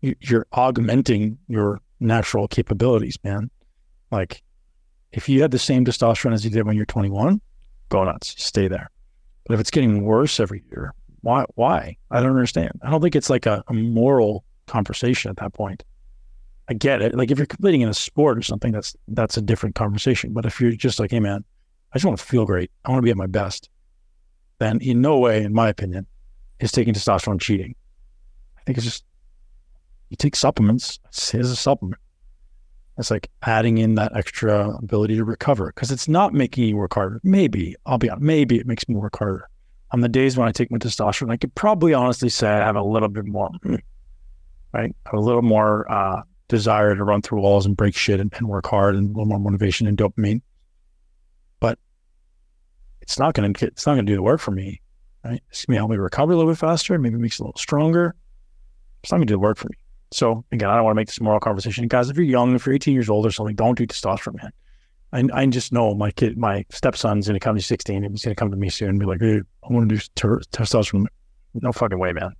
[0.03, 3.51] You're augmenting your natural capabilities, man.
[4.11, 4.43] Like
[5.13, 7.41] if you had the same testosterone as you did when you're 21,
[7.89, 8.91] go nuts, stay there.
[9.47, 11.45] But if it's getting worse every year, why?
[11.55, 11.97] Why?
[12.11, 12.73] I don't understand.
[12.83, 15.85] I don't think it's like a, a moral conversation at that point.
[16.69, 17.17] I get it.
[17.17, 20.33] Like if you're competing in a sport or something, that's that's a different conversation.
[20.33, 21.45] But if you're just like, hey man,
[21.93, 22.71] I just want to feel great.
[22.85, 23.69] I want to be at my best.
[24.61, 26.07] Then in no way, in my opinion,
[26.61, 27.75] is taking testosterone cheating.
[28.57, 29.05] I think it's just
[30.11, 31.01] you take supplements.
[31.09, 32.01] It's a supplement.
[33.01, 36.93] It's like adding in that extra ability to recover because it's not making you work
[36.93, 37.19] harder.
[37.25, 39.49] Maybe, I'll be honest, maybe it makes me work harder.
[39.93, 42.77] On the days when I take my testosterone, I could probably honestly say I have
[42.77, 43.49] a little bit more,
[44.75, 44.95] right?
[45.13, 48.67] A little more uh, desire to run through walls and break shit and, and work
[48.67, 50.43] hard and a little more motivation and dopamine.
[51.59, 51.79] But
[53.01, 54.83] it's not going to it's not going to do the work for me,
[55.25, 55.43] right?
[55.49, 56.99] It's going to help me recover a little bit faster.
[56.99, 58.15] Maybe it makes it a little stronger.
[59.03, 59.77] It's not going to do the work for me.
[60.13, 62.11] So again, I don't want to make this a moral conversation, guys.
[62.11, 64.53] If you're young, if you're 18 years old or something, don't do testosterone, man.
[65.13, 68.25] I, I just know my kid, my stepson's going to come to 16 and he's
[68.25, 70.41] going to come to me soon and be like, hey, I want to do ter-
[70.53, 71.07] testosterone.
[71.55, 72.33] No fucking way, man.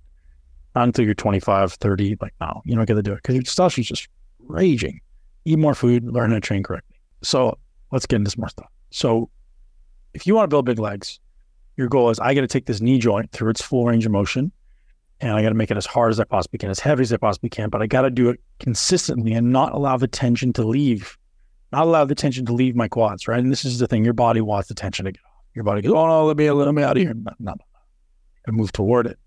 [0.75, 2.17] Not until you're 25, 30.
[2.21, 4.07] Like, no, you're not going to do it because your testosterone's just
[4.39, 5.01] raging.
[5.45, 6.95] Eat more food, learn how to train correctly.
[7.23, 7.57] So
[7.91, 8.69] let's get into some more stuff.
[8.91, 9.29] So
[10.13, 11.19] if you want to build big legs,
[11.77, 14.11] your goal is I got to take this knee joint through its full range of
[14.11, 14.51] motion
[15.21, 17.13] and I got to make it as hard as I possibly can, as heavy as
[17.13, 20.51] I possibly can, but I got to do it consistently and not allow the tension
[20.53, 21.15] to leave,
[21.71, 23.39] not allow the tension to leave my quads, right?
[23.39, 25.45] And this is the thing your body wants the tension to get off.
[25.53, 27.13] Your body goes, oh no, let me, let me out of here.
[27.13, 27.65] No, no, no.
[28.47, 29.19] I move toward it.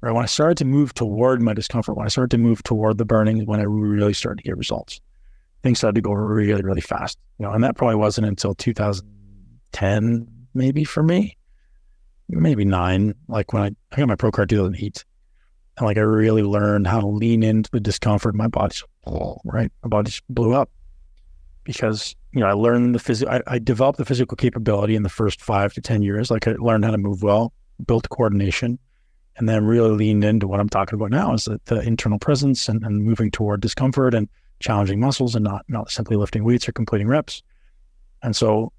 [0.00, 0.12] Right.
[0.12, 3.04] When I started to move toward my discomfort, when I started to move toward the
[3.04, 5.00] burning, when I really started to get results.
[5.62, 7.18] Things started to go really, really fast.
[7.38, 11.36] You know, and that probably wasn't until 2010, maybe for me.
[12.28, 13.14] Maybe nine.
[13.26, 15.04] Like when I, I got my pro card 2008
[15.78, 18.34] and like I really learned how to lean into the discomfort.
[18.34, 18.82] My body's
[19.44, 19.70] right.
[19.82, 20.70] My body just blew up
[21.64, 23.32] because you know I learned the physical.
[23.32, 26.30] I, I, developed the physical capability in the first five to ten years.
[26.30, 27.52] Like I learned how to move well,
[27.86, 28.78] built coordination,
[29.36, 32.68] and then really leaned into what I'm talking about now is the, the internal presence
[32.68, 34.28] and, and moving toward discomfort and
[34.60, 37.42] challenging muscles and not not simply lifting weights or completing reps.
[38.22, 38.72] And so,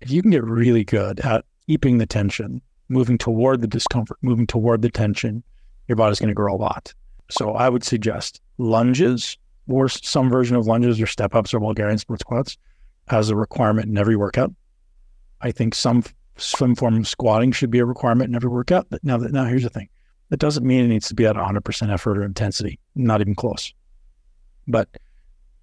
[0.00, 4.46] if you can get really good at keeping the tension, moving toward the discomfort, moving
[4.46, 5.42] toward the tension
[5.88, 6.92] your body's going to grow a lot.
[7.30, 11.98] So I would suggest lunges or some version of lunges or step ups or Bulgarian
[11.98, 12.56] split squats
[13.08, 14.52] as a requirement in every workout.
[15.40, 16.04] I think some
[16.36, 18.86] some form of squatting should be a requirement in every workout.
[18.90, 19.88] But now that now here's the thing.
[20.30, 23.72] That doesn't mean it needs to be at 100% effort or intensity, not even close.
[24.66, 24.88] But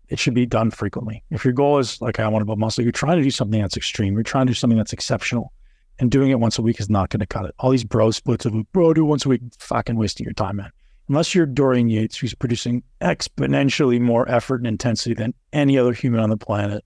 [0.07, 1.24] it should be done frequently.
[1.32, 3.59] If your goal is like I want to build muscle, you're trying to do something
[3.59, 4.13] that's extreme.
[4.13, 5.51] You're trying to do something that's exceptional
[5.99, 7.55] and doing it once a week is not going to cut it.
[7.59, 10.71] All these bro splits of bro do once a week, fucking wasting your time, man.
[11.09, 16.21] Unless you're Dorian Yates, who's producing exponentially more effort and intensity than any other human
[16.21, 16.85] on the planet,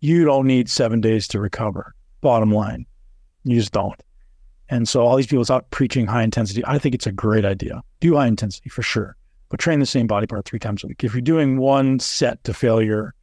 [0.00, 1.94] you don't need seven days to recover.
[2.20, 2.86] Bottom line,
[3.42, 4.00] you just don't.
[4.68, 6.64] And so all these people out preaching high intensity.
[6.64, 7.82] I think it's a great idea.
[8.00, 9.16] Do high intensity for sure,
[9.48, 11.02] but train the same body part three times a week.
[11.02, 13.15] If you're doing one set to failure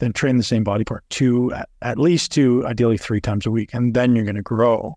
[0.00, 3.72] then train the same body part two, at, least two, ideally three times a week.
[3.72, 4.96] And then you're going to grow,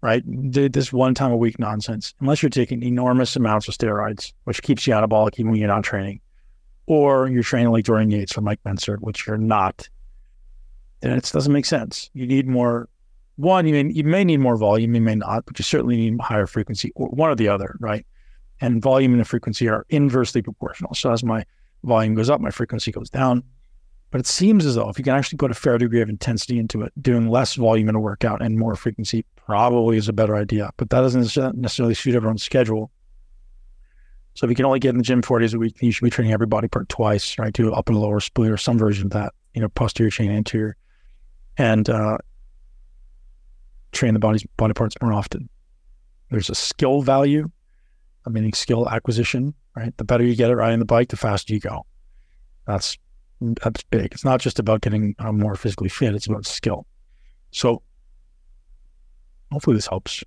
[0.00, 0.22] right?
[0.26, 4.86] This one time a week nonsense, unless you're taking enormous amounts of steroids, which keeps
[4.86, 6.20] you anabolic even when you're not training,
[6.86, 9.88] or you're training like Dorian Yates or Mike Mentzer, which you're not,
[11.00, 12.10] then it doesn't make sense.
[12.14, 12.88] You need more.
[13.36, 16.18] One, you may, you may need more volume, you may not, but you certainly need
[16.20, 18.04] higher frequency, or one or the other, right?
[18.60, 20.92] And volume and frequency are inversely proportional.
[20.94, 21.44] So as my
[21.84, 23.44] volume goes up, my frequency goes down
[24.10, 26.58] but it seems as though if you can actually put a fair degree of intensity
[26.58, 30.36] into it, doing less volume in a workout and more frequency probably is a better
[30.36, 30.70] idea.
[30.76, 32.90] But that doesn't necessarily suit everyone's schedule.
[34.34, 36.04] So if you can only get in the gym four days a week, you should
[36.04, 37.52] be training every body part twice, right?
[37.52, 40.76] Do upper and lower split or some version of that, you know, posterior chain, anterior,
[41.56, 42.18] and uh,
[43.92, 45.48] train the body's body parts more often.
[46.30, 47.50] There's a skill value,
[48.26, 49.96] I meaning skill acquisition, right?
[49.96, 51.84] The better you get at riding the bike, the faster you go.
[52.66, 52.96] That's
[53.40, 54.12] that's big.
[54.12, 56.86] It's not just about getting uh, more physically fit; it's about skill.
[57.50, 57.82] So,
[59.52, 60.24] hopefully, this helps.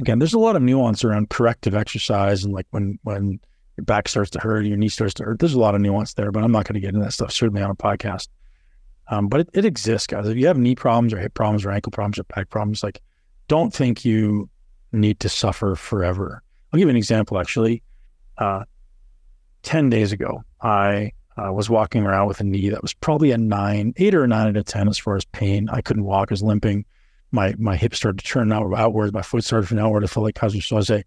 [0.00, 3.40] Again, there's a lot of nuance around corrective exercise and like when when
[3.76, 5.38] your back starts to hurt, your knee starts to hurt.
[5.38, 7.32] There's a lot of nuance there, but I'm not going to get into that stuff
[7.32, 8.28] certainly on a podcast.
[9.08, 10.28] Um, but it, it exists, guys.
[10.28, 13.00] If you have knee problems or hip problems or ankle problems or back problems, like
[13.46, 14.50] don't think you
[14.92, 16.42] need to suffer forever.
[16.72, 17.38] I'll give you an example.
[17.38, 17.82] Actually,
[18.36, 18.64] uh,
[19.62, 23.38] ten days ago, I I was walking around with a knee that was probably a
[23.38, 25.68] nine, eight or a nine out of 10 as far as pain.
[25.70, 26.84] I couldn't walk, I was limping.
[27.30, 29.12] My my hip started to turn out, outward.
[29.12, 30.02] My foot started to outward.
[30.02, 31.04] I felt like Keyser Soze.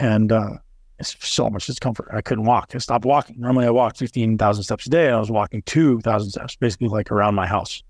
[0.00, 0.58] And uh,
[0.98, 2.08] it's so much discomfort.
[2.12, 2.72] I couldn't walk.
[2.74, 3.36] I stopped walking.
[3.38, 7.12] Normally I walked 15,000 steps a day and I was walking 2,000 steps, basically like
[7.12, 7.82] around my house.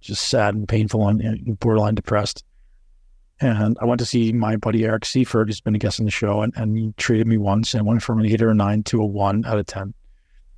[0.00, 2.44] Just sad and painful and borderline depressed.
[3.40, 6.12] And I went to see my buddy Eric Seaford, who's been a guest on the
[6.12, 8.82] show, and, and he treated me once and went from an eight or a nine
[8.84, 9.92] to a one out of 10.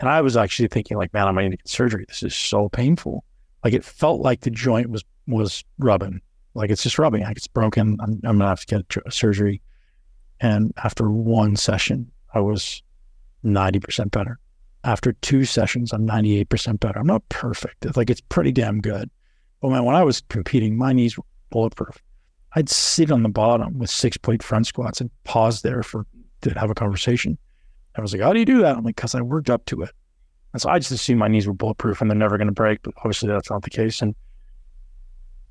[0.01, 2.05] And I was actually thinking, like, man, I might need to get surgery.
[2.09, 3.25] This is so painful.
[3.65, 6.21] Like it felt like the joint was was rubbing.
[6.55, 7.23] Like it's just rubbing.
[7.23, 7.99] Like it's broken.
[8.01, 9.61] I'm, I'm gonna have to get surgery.
[10.41, 12.83] And after one session, I was
[13.45, 14.39] 90% better.
[14.85, 16.99] After two sessions, I'm 98% better.
[16.99, 17.85] I'm not perfect.
[17.85, 19.11] It's like it's pretty damn good.
[19.61, 22.01] But man, when I was competing, my knees were bulletproof.
[22.55, 26.07] I'd sit on the bottom with six plate front squats and pause there for
[26.43, 27.37] to have a conversation.
[27.99, 28.77] I was like, how do you do that?
[28.77, 29.91] I'm like, because I worked up to it.
[30.53, 32.83] And so I just assumed my knees were bulletproof and they're never going to break,
[32.83, 34.01] but obviously that's not the case.
[34.01, 34.15] And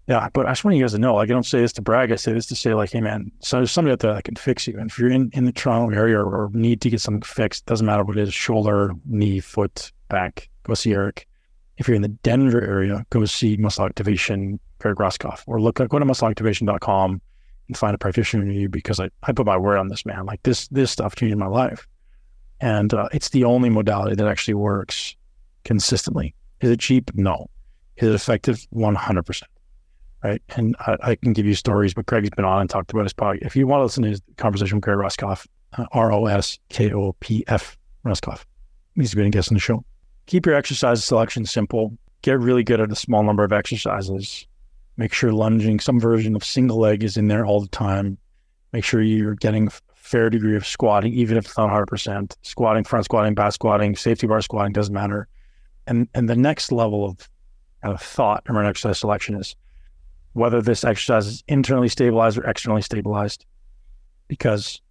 [0.07, 1.81] Yeah, but I just want you guys to know, like, I don't say this to
[1.81, 2.11] brag.
[2.11, 4.35] I say this to say, like, hey, man, so there's somebody out there that can
[4.35, 4.77] fix you.
[4.79, 7.65] And if you're in, in the Toronto area or, or need to get something fixed,
[7.65, 11.27] doesn't matter what it is shoulder, knee, foot, back, go see Eric.
[11.77, 15.89] If you're in the Denver area, go see Muscle Activation, Greg Roskopf, or look, up,
[15.89, 17.21] go to muscleactivation.com
[17.67, 20.25] and find a practitioner near you because I, I put my word on this, man.
[20.25, 21.87] Like, this, this stuff changed my life.
[22.59, 25.15] And uh, it's the only modality that actually works
[25.63, 26.33] consistently.
[26.61, 27.11] Is it cheap?
[27.13, 27.47] No.
[27.97, 28.65] Is it effective?
[28.73, 29.43] 100%
[30.23, 30.41] right?
[30.55, 33.13] And I, I, can give you stories, but Craig's been on and talked about his
[33.13, 33.45] podcast.
[33.45, 35.47] If you want to listen to his conversation with Greg Roskopf,
[35.77, 38.45] uh, R O S K O P F, Roskopf,
[38.95, 39.83] he's been a guest on the show.
[40.25, 41.97] Keep your exercise selection simple.
[42.21, 44.45] Get really good at a small number of exercises.
[44.97, 48.17] Make sure lunging, some version of single leg is in there all the time.
[48.73, 49.69] Make sure you're getting
[50.07, 52.33] fair degree of squatting, even if it's not 100%.
[52.41, 55.27] Squatting, front squatting, back squatting, safety bar squatting doesn't matter.
[55.85, 57.29] And and the next level of,
[57.83, 59.55] of thought around exercise selection is
[60.33, 63.45] whether this exercise is internally stabilized or externally stabilized.
[64.27, 64.81] Because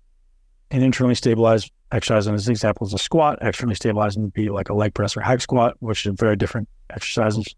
[0.71, 4.69] an internally stabilized exercise, as an example, is a squat, externally stabilized would be like
[4.69, 7.55] a leg press or hack squat, which are very different exercises.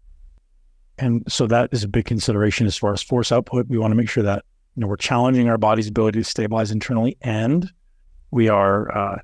[0.97, 3.67] And so that is a big consideration as far as force output.
[3.67, 4.43] We want to make sure that
[4.79, 7.69] you know we're challenging our body's ability to stabilize internally, and
[8.31, 9.17] we are uh,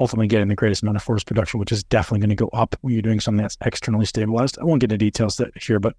[0.00, 2.74] ultimately getting the greatest amount of force production, which is definitely going to go up
[2.80, 4.58] when you're doing something that's externally stabilized.
[4.58, 5.94] I won't get into details here, but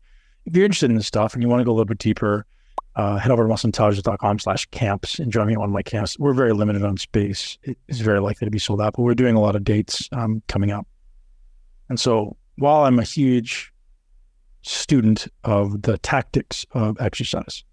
[0.45, 2.45] if you're interested in this stuff and you want to go a little bit deeper,
[2.97, 6.19] uh, head over to muscleintelligence.com slash camps and join me on one of my camps.
[6.19, 7.57] We're very limited on space.
[7.63, 10.09] It is very likely to be sold out, but we're doing a lot of dates
[10.11, 10.85] um, coming up.
[11.87, 13.71] And so while I'm a huge
[14.61, 17.63] student of the tactics of exercise,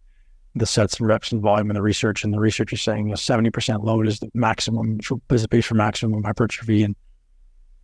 [0.54, 3.16] the sets and reps and volume and the research, and the research is saying a
[3.16, 5.00] 70% load is the maximum
[5.30, 6.82] is the base for maximum hypertrophy.
[6.82, 6.94] And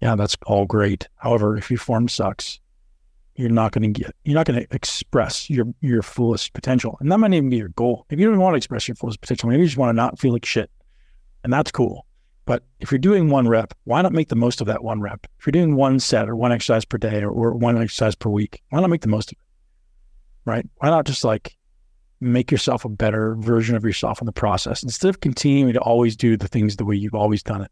[0.00, 1.08] yeah, that's all great.
[1.16, 2.60] However, if your form sucks,
[3.40, 7.10] you're not going to get you're not going to express your your fullest potential and
[7.10, 9.48] that might even be your goal if you don't want to express your fullest potential
[9.48, 10.70] maybe you just want to not feel like shit
[11.42, 12.06] and that's cool
[12.44, 15.26] but if you're doing one rep why not make the most of that one rep
[15.38, 18.28] if you're doing one set or one exercise per day or, or one exercise per
[18.28, 21.56] week why not make the most of it right why not just like
[22.20, 26.16] make yourself a better version of yourself in the process instead of continuing to always
[26.16, 27.70] do the things the way you've always done it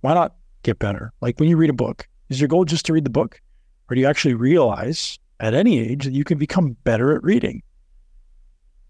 [0.00, 2.92] why not get better like when you read a book is your goal just to
[2.92, 3.40] read the book
[3.88, 7.62] or do you actually realize at any age that you can become better at reading?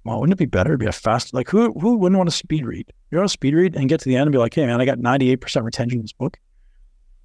[0.05, 2.37] Well, wouldn't it be better to be a fast, like who, who wouldn't want to
[2.37, 2.93] speed read?
[3.11, 4.81] You want to speed read and get to the end and be like, hey, man,
[4.81, 6.39] I got 98% retention in this book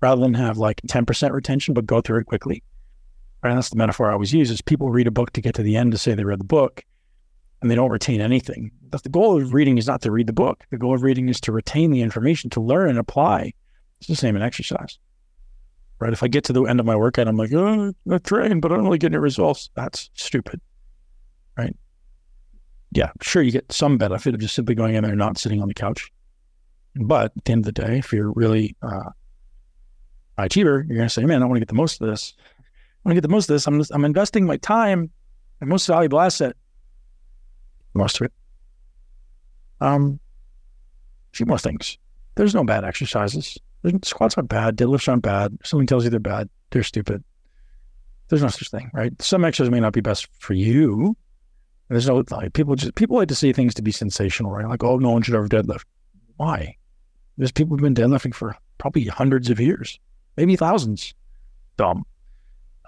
[0.01, 2.63] rather than have like 10% retention, but go through it quickly.
[3.43, 5.63] And that's the metaphor I always use is people read a book to get to
[5.63, 6.83] the end to say they read the book
[7.61, 8.71] and they don't retain anything.
[8.89, 10.63] But the goal of reading is not to read the book.
[10.69, 13.53] The goal of reading is to retain the information, to learn and apply.
[13.99, 14.97] It's the same in exercise
[16.01, 16.11] right?
[16.11, 18.71] If I get to the end of my workout, I'm like, oh, I trained, but
[18.71, 19.69] I don't really get any results.
[19.75, 20.59] That's stupid,
[21.57, 21.75] right?
[22.91, 25.61] Yeah, sure, you get some benefit of just simply going in there and not sitting
[25.61, 26.11] on the couch.
[26.95, 29.11] But at the end of the day, if you're really uh,
[30.37, 32.33] high achiever, you're going to say, man, I want to get the most of this.
[32.49, 33.67] I want to get the most of this.
[33.67, 35.11] I'm, just, I'm investing my time,
[35.61, 36.55] my most valuable asset,
[37.93, 38.33] most of it.
[39.79, 40.19] Um,
[41.33, 41.97] a few more things.
[42.35, 43.57] There's no bad exercises.
[44.03, 44.77] Squats aren't bad.
[44.77, 45.57] Deadlifts aren't bad.
[45.59, 47.23] If someone tells you they're bad, they're stupid.
[48.29, 49.19] There's no such thing, right?
[49.21, 51.17] Some exercises may not be best for you.
[51.89, 54.65] There's no like people just people like to say things to be sensational, right?
[54.65, 55.83] Like, oh, no one should ever deadlift.
[56.37, 56.77] Why?
[57.37, 59.99] There's people who've been deadlifting for probably hundreds of years,
[60.37, 61.13] maybe thousands.
[61.75, 62.05] Dumb.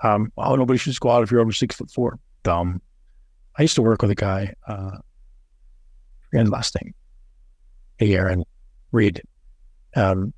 [0.04, 2.20] Um, oh, nobody should squat if you're over six foot four.
[2.44, 2.82] Dumb.
[3.58, 4.98] I used to work with a guy, uh,
[6.32, 6.94] his last name.
[8.00, 8.44] Aaron
[8.92, 9.22] Reed.
[9.96, 10.34] Um,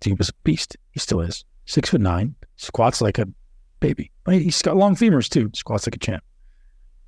[0.00, 0.76] he was a beast.
[0.92, 1.44] He still is.
[1.66, 3.26] Six foot nine, squats like a
[3.80, 4.10] baby.
[4.28, 5.50] He's got long femurs too.
[5.54, 6.22] Squats like a champ.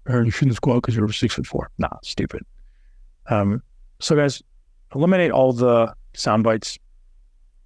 [0.07, 1.70] Or you shouldn't squat because you're over six foot four.
[1.78, 2.42] Nah, stupid.
[3.26, 3.62] Um,
[4.00, 4.42] so guys,
[4.94, 6.78] eliminate all the sound bites.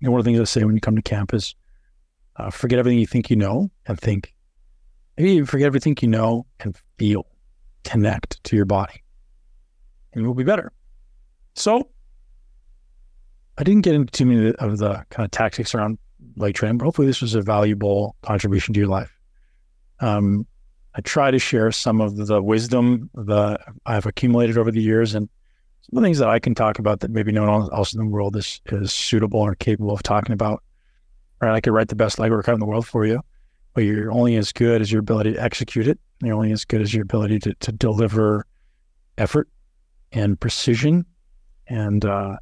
[0.01, 1.55] You know, one of the things I say when you come to camp is
[2.36, 4.34] uh, forget everything you think you know and think.
[5.16, 7.26] Maybe even forget everything you know and feel,
[7.89, 9.03] connect to your body,
[10.12, 10.72] and you'll be better.
[11.55, 11.89] So
[13.57, 15.99] I didn't get into too many of the kind of tactics around
[16.36, 19.16] leg training, but hopefully this was a valuable contribution to your life.
[20.01, 20.47] Um,
[20.95, 25.28] I try to share some of the wisdom that I've accumulated over the years and
[25.82, 28.01] some of the things that I can talk about that maybe no one else in
[28.01, 30.62] the world is is suitable or capable of talking about.
[31.41, 31.55] Right?
[31.55, 33.22] I could write the best leg workout in the world for you,
[33.79, 36.01] but you're only as good as your ability to execute it.
[36.20, 38.45] You're only as good as your ability to, to deliver
[39.18, 39.49] effort
[40.11, 41.07] and precision
[41.68, 42.39] and uh,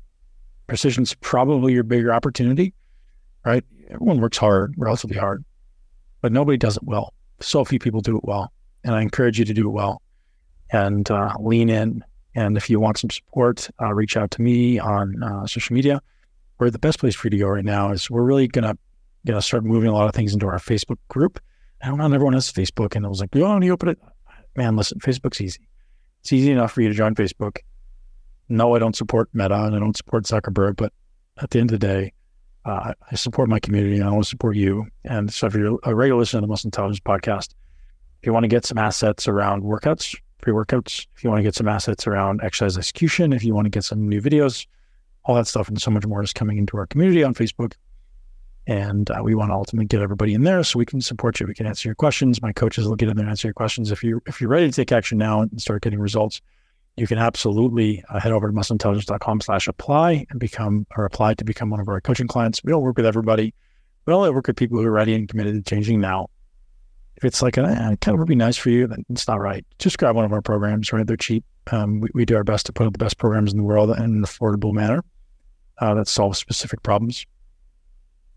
[0.66, 2.72] precision's probably your bigger opportunity,
[3.44, 3.62] right?
[3.90, 5.44] Everyone works hard, relatively hard,
[6.22, 7.12] but nobody does it well.
[7.40, 8.50] So few people do it well.
[8.82, 10.00] And I encourage you to do it well.
[10.72, 12.02] and uh, lean in.
[12.34, 16.00] And if you want some support, uh, reach out to me on uh, social media.
[16.56, 18.78] Where the best place for you to go right now is we're really gonna
[19.26, 21.40] gonna start moving a lot of things into our Facebook group.
[21.82, 23.98] I don't know, everyone has Facebook, and I was like, "Oh, you open it."
[24.56, 25.68] Man, listen, Facebook's easy.
[26.20, 27.58] It's easy enough for you to join Facebook.
[28.48, 30.92] No, I don't support Meta and I don't support Zuckerberg, but
[31.38, 32.12] at the end of the day,
[32.64, 34.86] uh, I support my community and I want to support you.
[35.04, 37.54] And so if you're a regular listener to the Muscle Intelligence podcast,
[38.20, 41.44] if you want to get some assets around workouts, pre workouts, if you want to
[41.44, 44.66] get some assets around exercise execution, if you want to get some new videos,
[45.24, 47.74] all that stuff and so much more is coming into our community on Facebook.
[48.66, 51.46] And uh, we want to ultimately get everybody in there so we can support you.
[51.46, 52.42] We can answer your questions.
[52.42, 53.92] My coaches will get in there and answer your questions.
[53.92, 56.40] If you if you're ready to take action now and start getting results,
[56.96, 61.44] you can absolutely uh, head over to muscleintelligence.com slash apply and become or apply to
[61.44, 62.64] become one of our coaching clients.
[62.64, 63.54] We don't work with everybody.
[64.06, 66.28] We only work with people who are ready and committed to changing now.
[67.16, 69.40] If it's like, eh, it kind of would be nice for you, then it's not
[69.40, 69.64] right.
[69.78, 71.06] Just grab one of our programs, right?
[71.06, 71.44] They're cheap.
[71.70, 73.90] Um, we, we do our best to put out the best programs in the world
[73.90, 75.02] in an affordable manner
[75.78, 77.26] uh, that solves specific problems.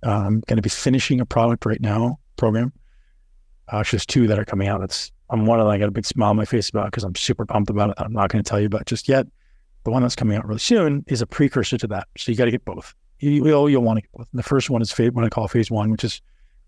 [0.04, 2.72] I'm going to be finishing a product right now, program.
[3.68, 4.80] Uh, there's two that are coming out.
[4.80, 7.04] That's I'm one of them I got a big smile on my face about because
[7.04, 7.96] I'm super pumped about it.
[7.98, 9.28] I'm not going to tell you about just yet.
[9.84, 12.08] The one that's coming out really soon is a precursor to that.
[12.18, 12.96] So you got to get both.
[13.20, 14.28] You, will you'll want to get both.
[14.32, 16.22] And the first one is phase, what I call phase one, which is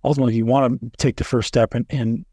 [0.03, 2.25] ultimately you want to take the first step in, in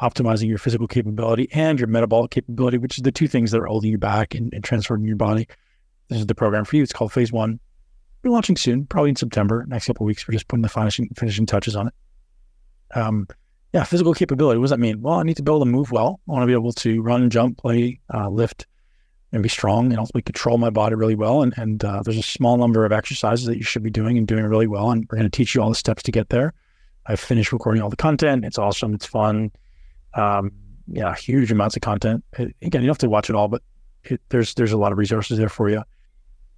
[0.00, 3.66] optimizing your physical capability and your metabolic capability, which is the two things that are
[3.66, 5.48] holding you back and transforming your body.
[6.08, 6.82] This is the program for you.
[6.82, 7.58] It's called phase one.
[8.22, 9.64] We're launching soon, probably in September.
[9.66, 11.94] Next couple weeks, we're just putting the finishing finishing touches on it.
[12.94, 13.26] Um,
[13.72, 14.58] yeah, physical capability.
[14.58, 15.00] What does that mean?
[15.00, 16.20] Well, I need to be able to move well.
[16.28, 18.66] I want to be able to run, jump, play, uh, lift,
[19.32, 21.42] and be strong, and ultimately control my body really well.
[21.42, 24.26] And, and uh, there's a small number of exercises that you should be doing and
[24.26, 24.90] doing really well.
[24.90, 26.52] And we're going to teach you all the steps to get there.
[27.06, 28.44] I've finished recording all the content.
[28.44, 28.94] It's awesome.
[28.94, 29.50] It's fun.
[30.14, 30.52] Um,
[30.86, 32.24] yeah, huge amounts of content.
[32.38, 33.62] It, again, you don't have to watch it all, but
[34.04, 35.82] it, there's there's a lot of resources there for you.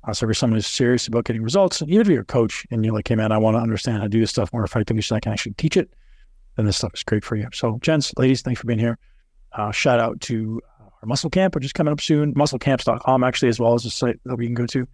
[0.06, 2.26] Uh, so if you're someone who's serious about getting results, and even if you're a
[2.26, 4.52] coach and you're like, hey man, I want to understand how to do this stuff
[4.52, 5.90] more effectively so I can actually teach it,
[6.56, 7.48] then this stuff is great for you.
[7.52, 8.98] So gents, ladies, thanks for being here.
[9.52, 13.58] Uh, shout out to our muscle camp, which is coming up soon, musclecamps.com actually, as
[13.58, 14.86] well as a site that we can go to,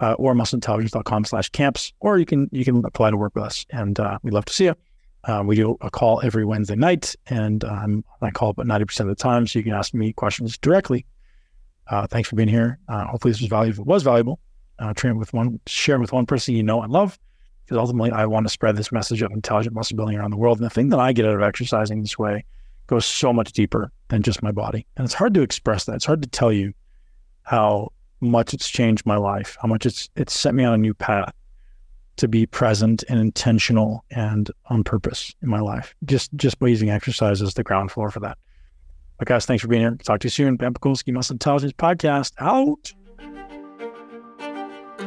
[0.00, 3.66] uh, or muscleintelligence.com slash camps, or you can, you can apply to work with us.
[3.70, 4.74] And uh, we'd love to see you.
[5.24, 9.06] Uh, we do a call every Wednesday night, and um, I call about 90% of
[9.08, 11.06] the time, so you can ask me questions directly.
[11.86, 12.78] Uh, thanks for being here.
[12.88, 13.84] Uh, hopefully this was valuable.
[13.84, 14.38] Was valuable
[14.78, 17.18] uh, train with one, share with one person you know and love,
[17.64, 20.58] because ultimately I want to spread this message of intelligent muscle building around the world.
[20.58, 22.44] And the thing that I get out of exercising this way
[22.86, 24.86] goes so much deeper than just my body.
[24.96, 25.96] And it's hard to express that.
[25.96, 26.72] It's hard to tell you
[27.42, 30.94] how much it's changed my life, how much it's it's set me on a new
[30.94, 31.32] path
[32.16, 35.94] to be present and intentional and on purpose in my life.
[36.04, 38.38] Just just by using exercise as the ground floor for that.
[39.18, 39.96] But guys, thanks for being here.
[40.02, 40.58] Talk to you soon.
[40.58, 42.92] Pakulski, Muscle Intelligence Podcast out.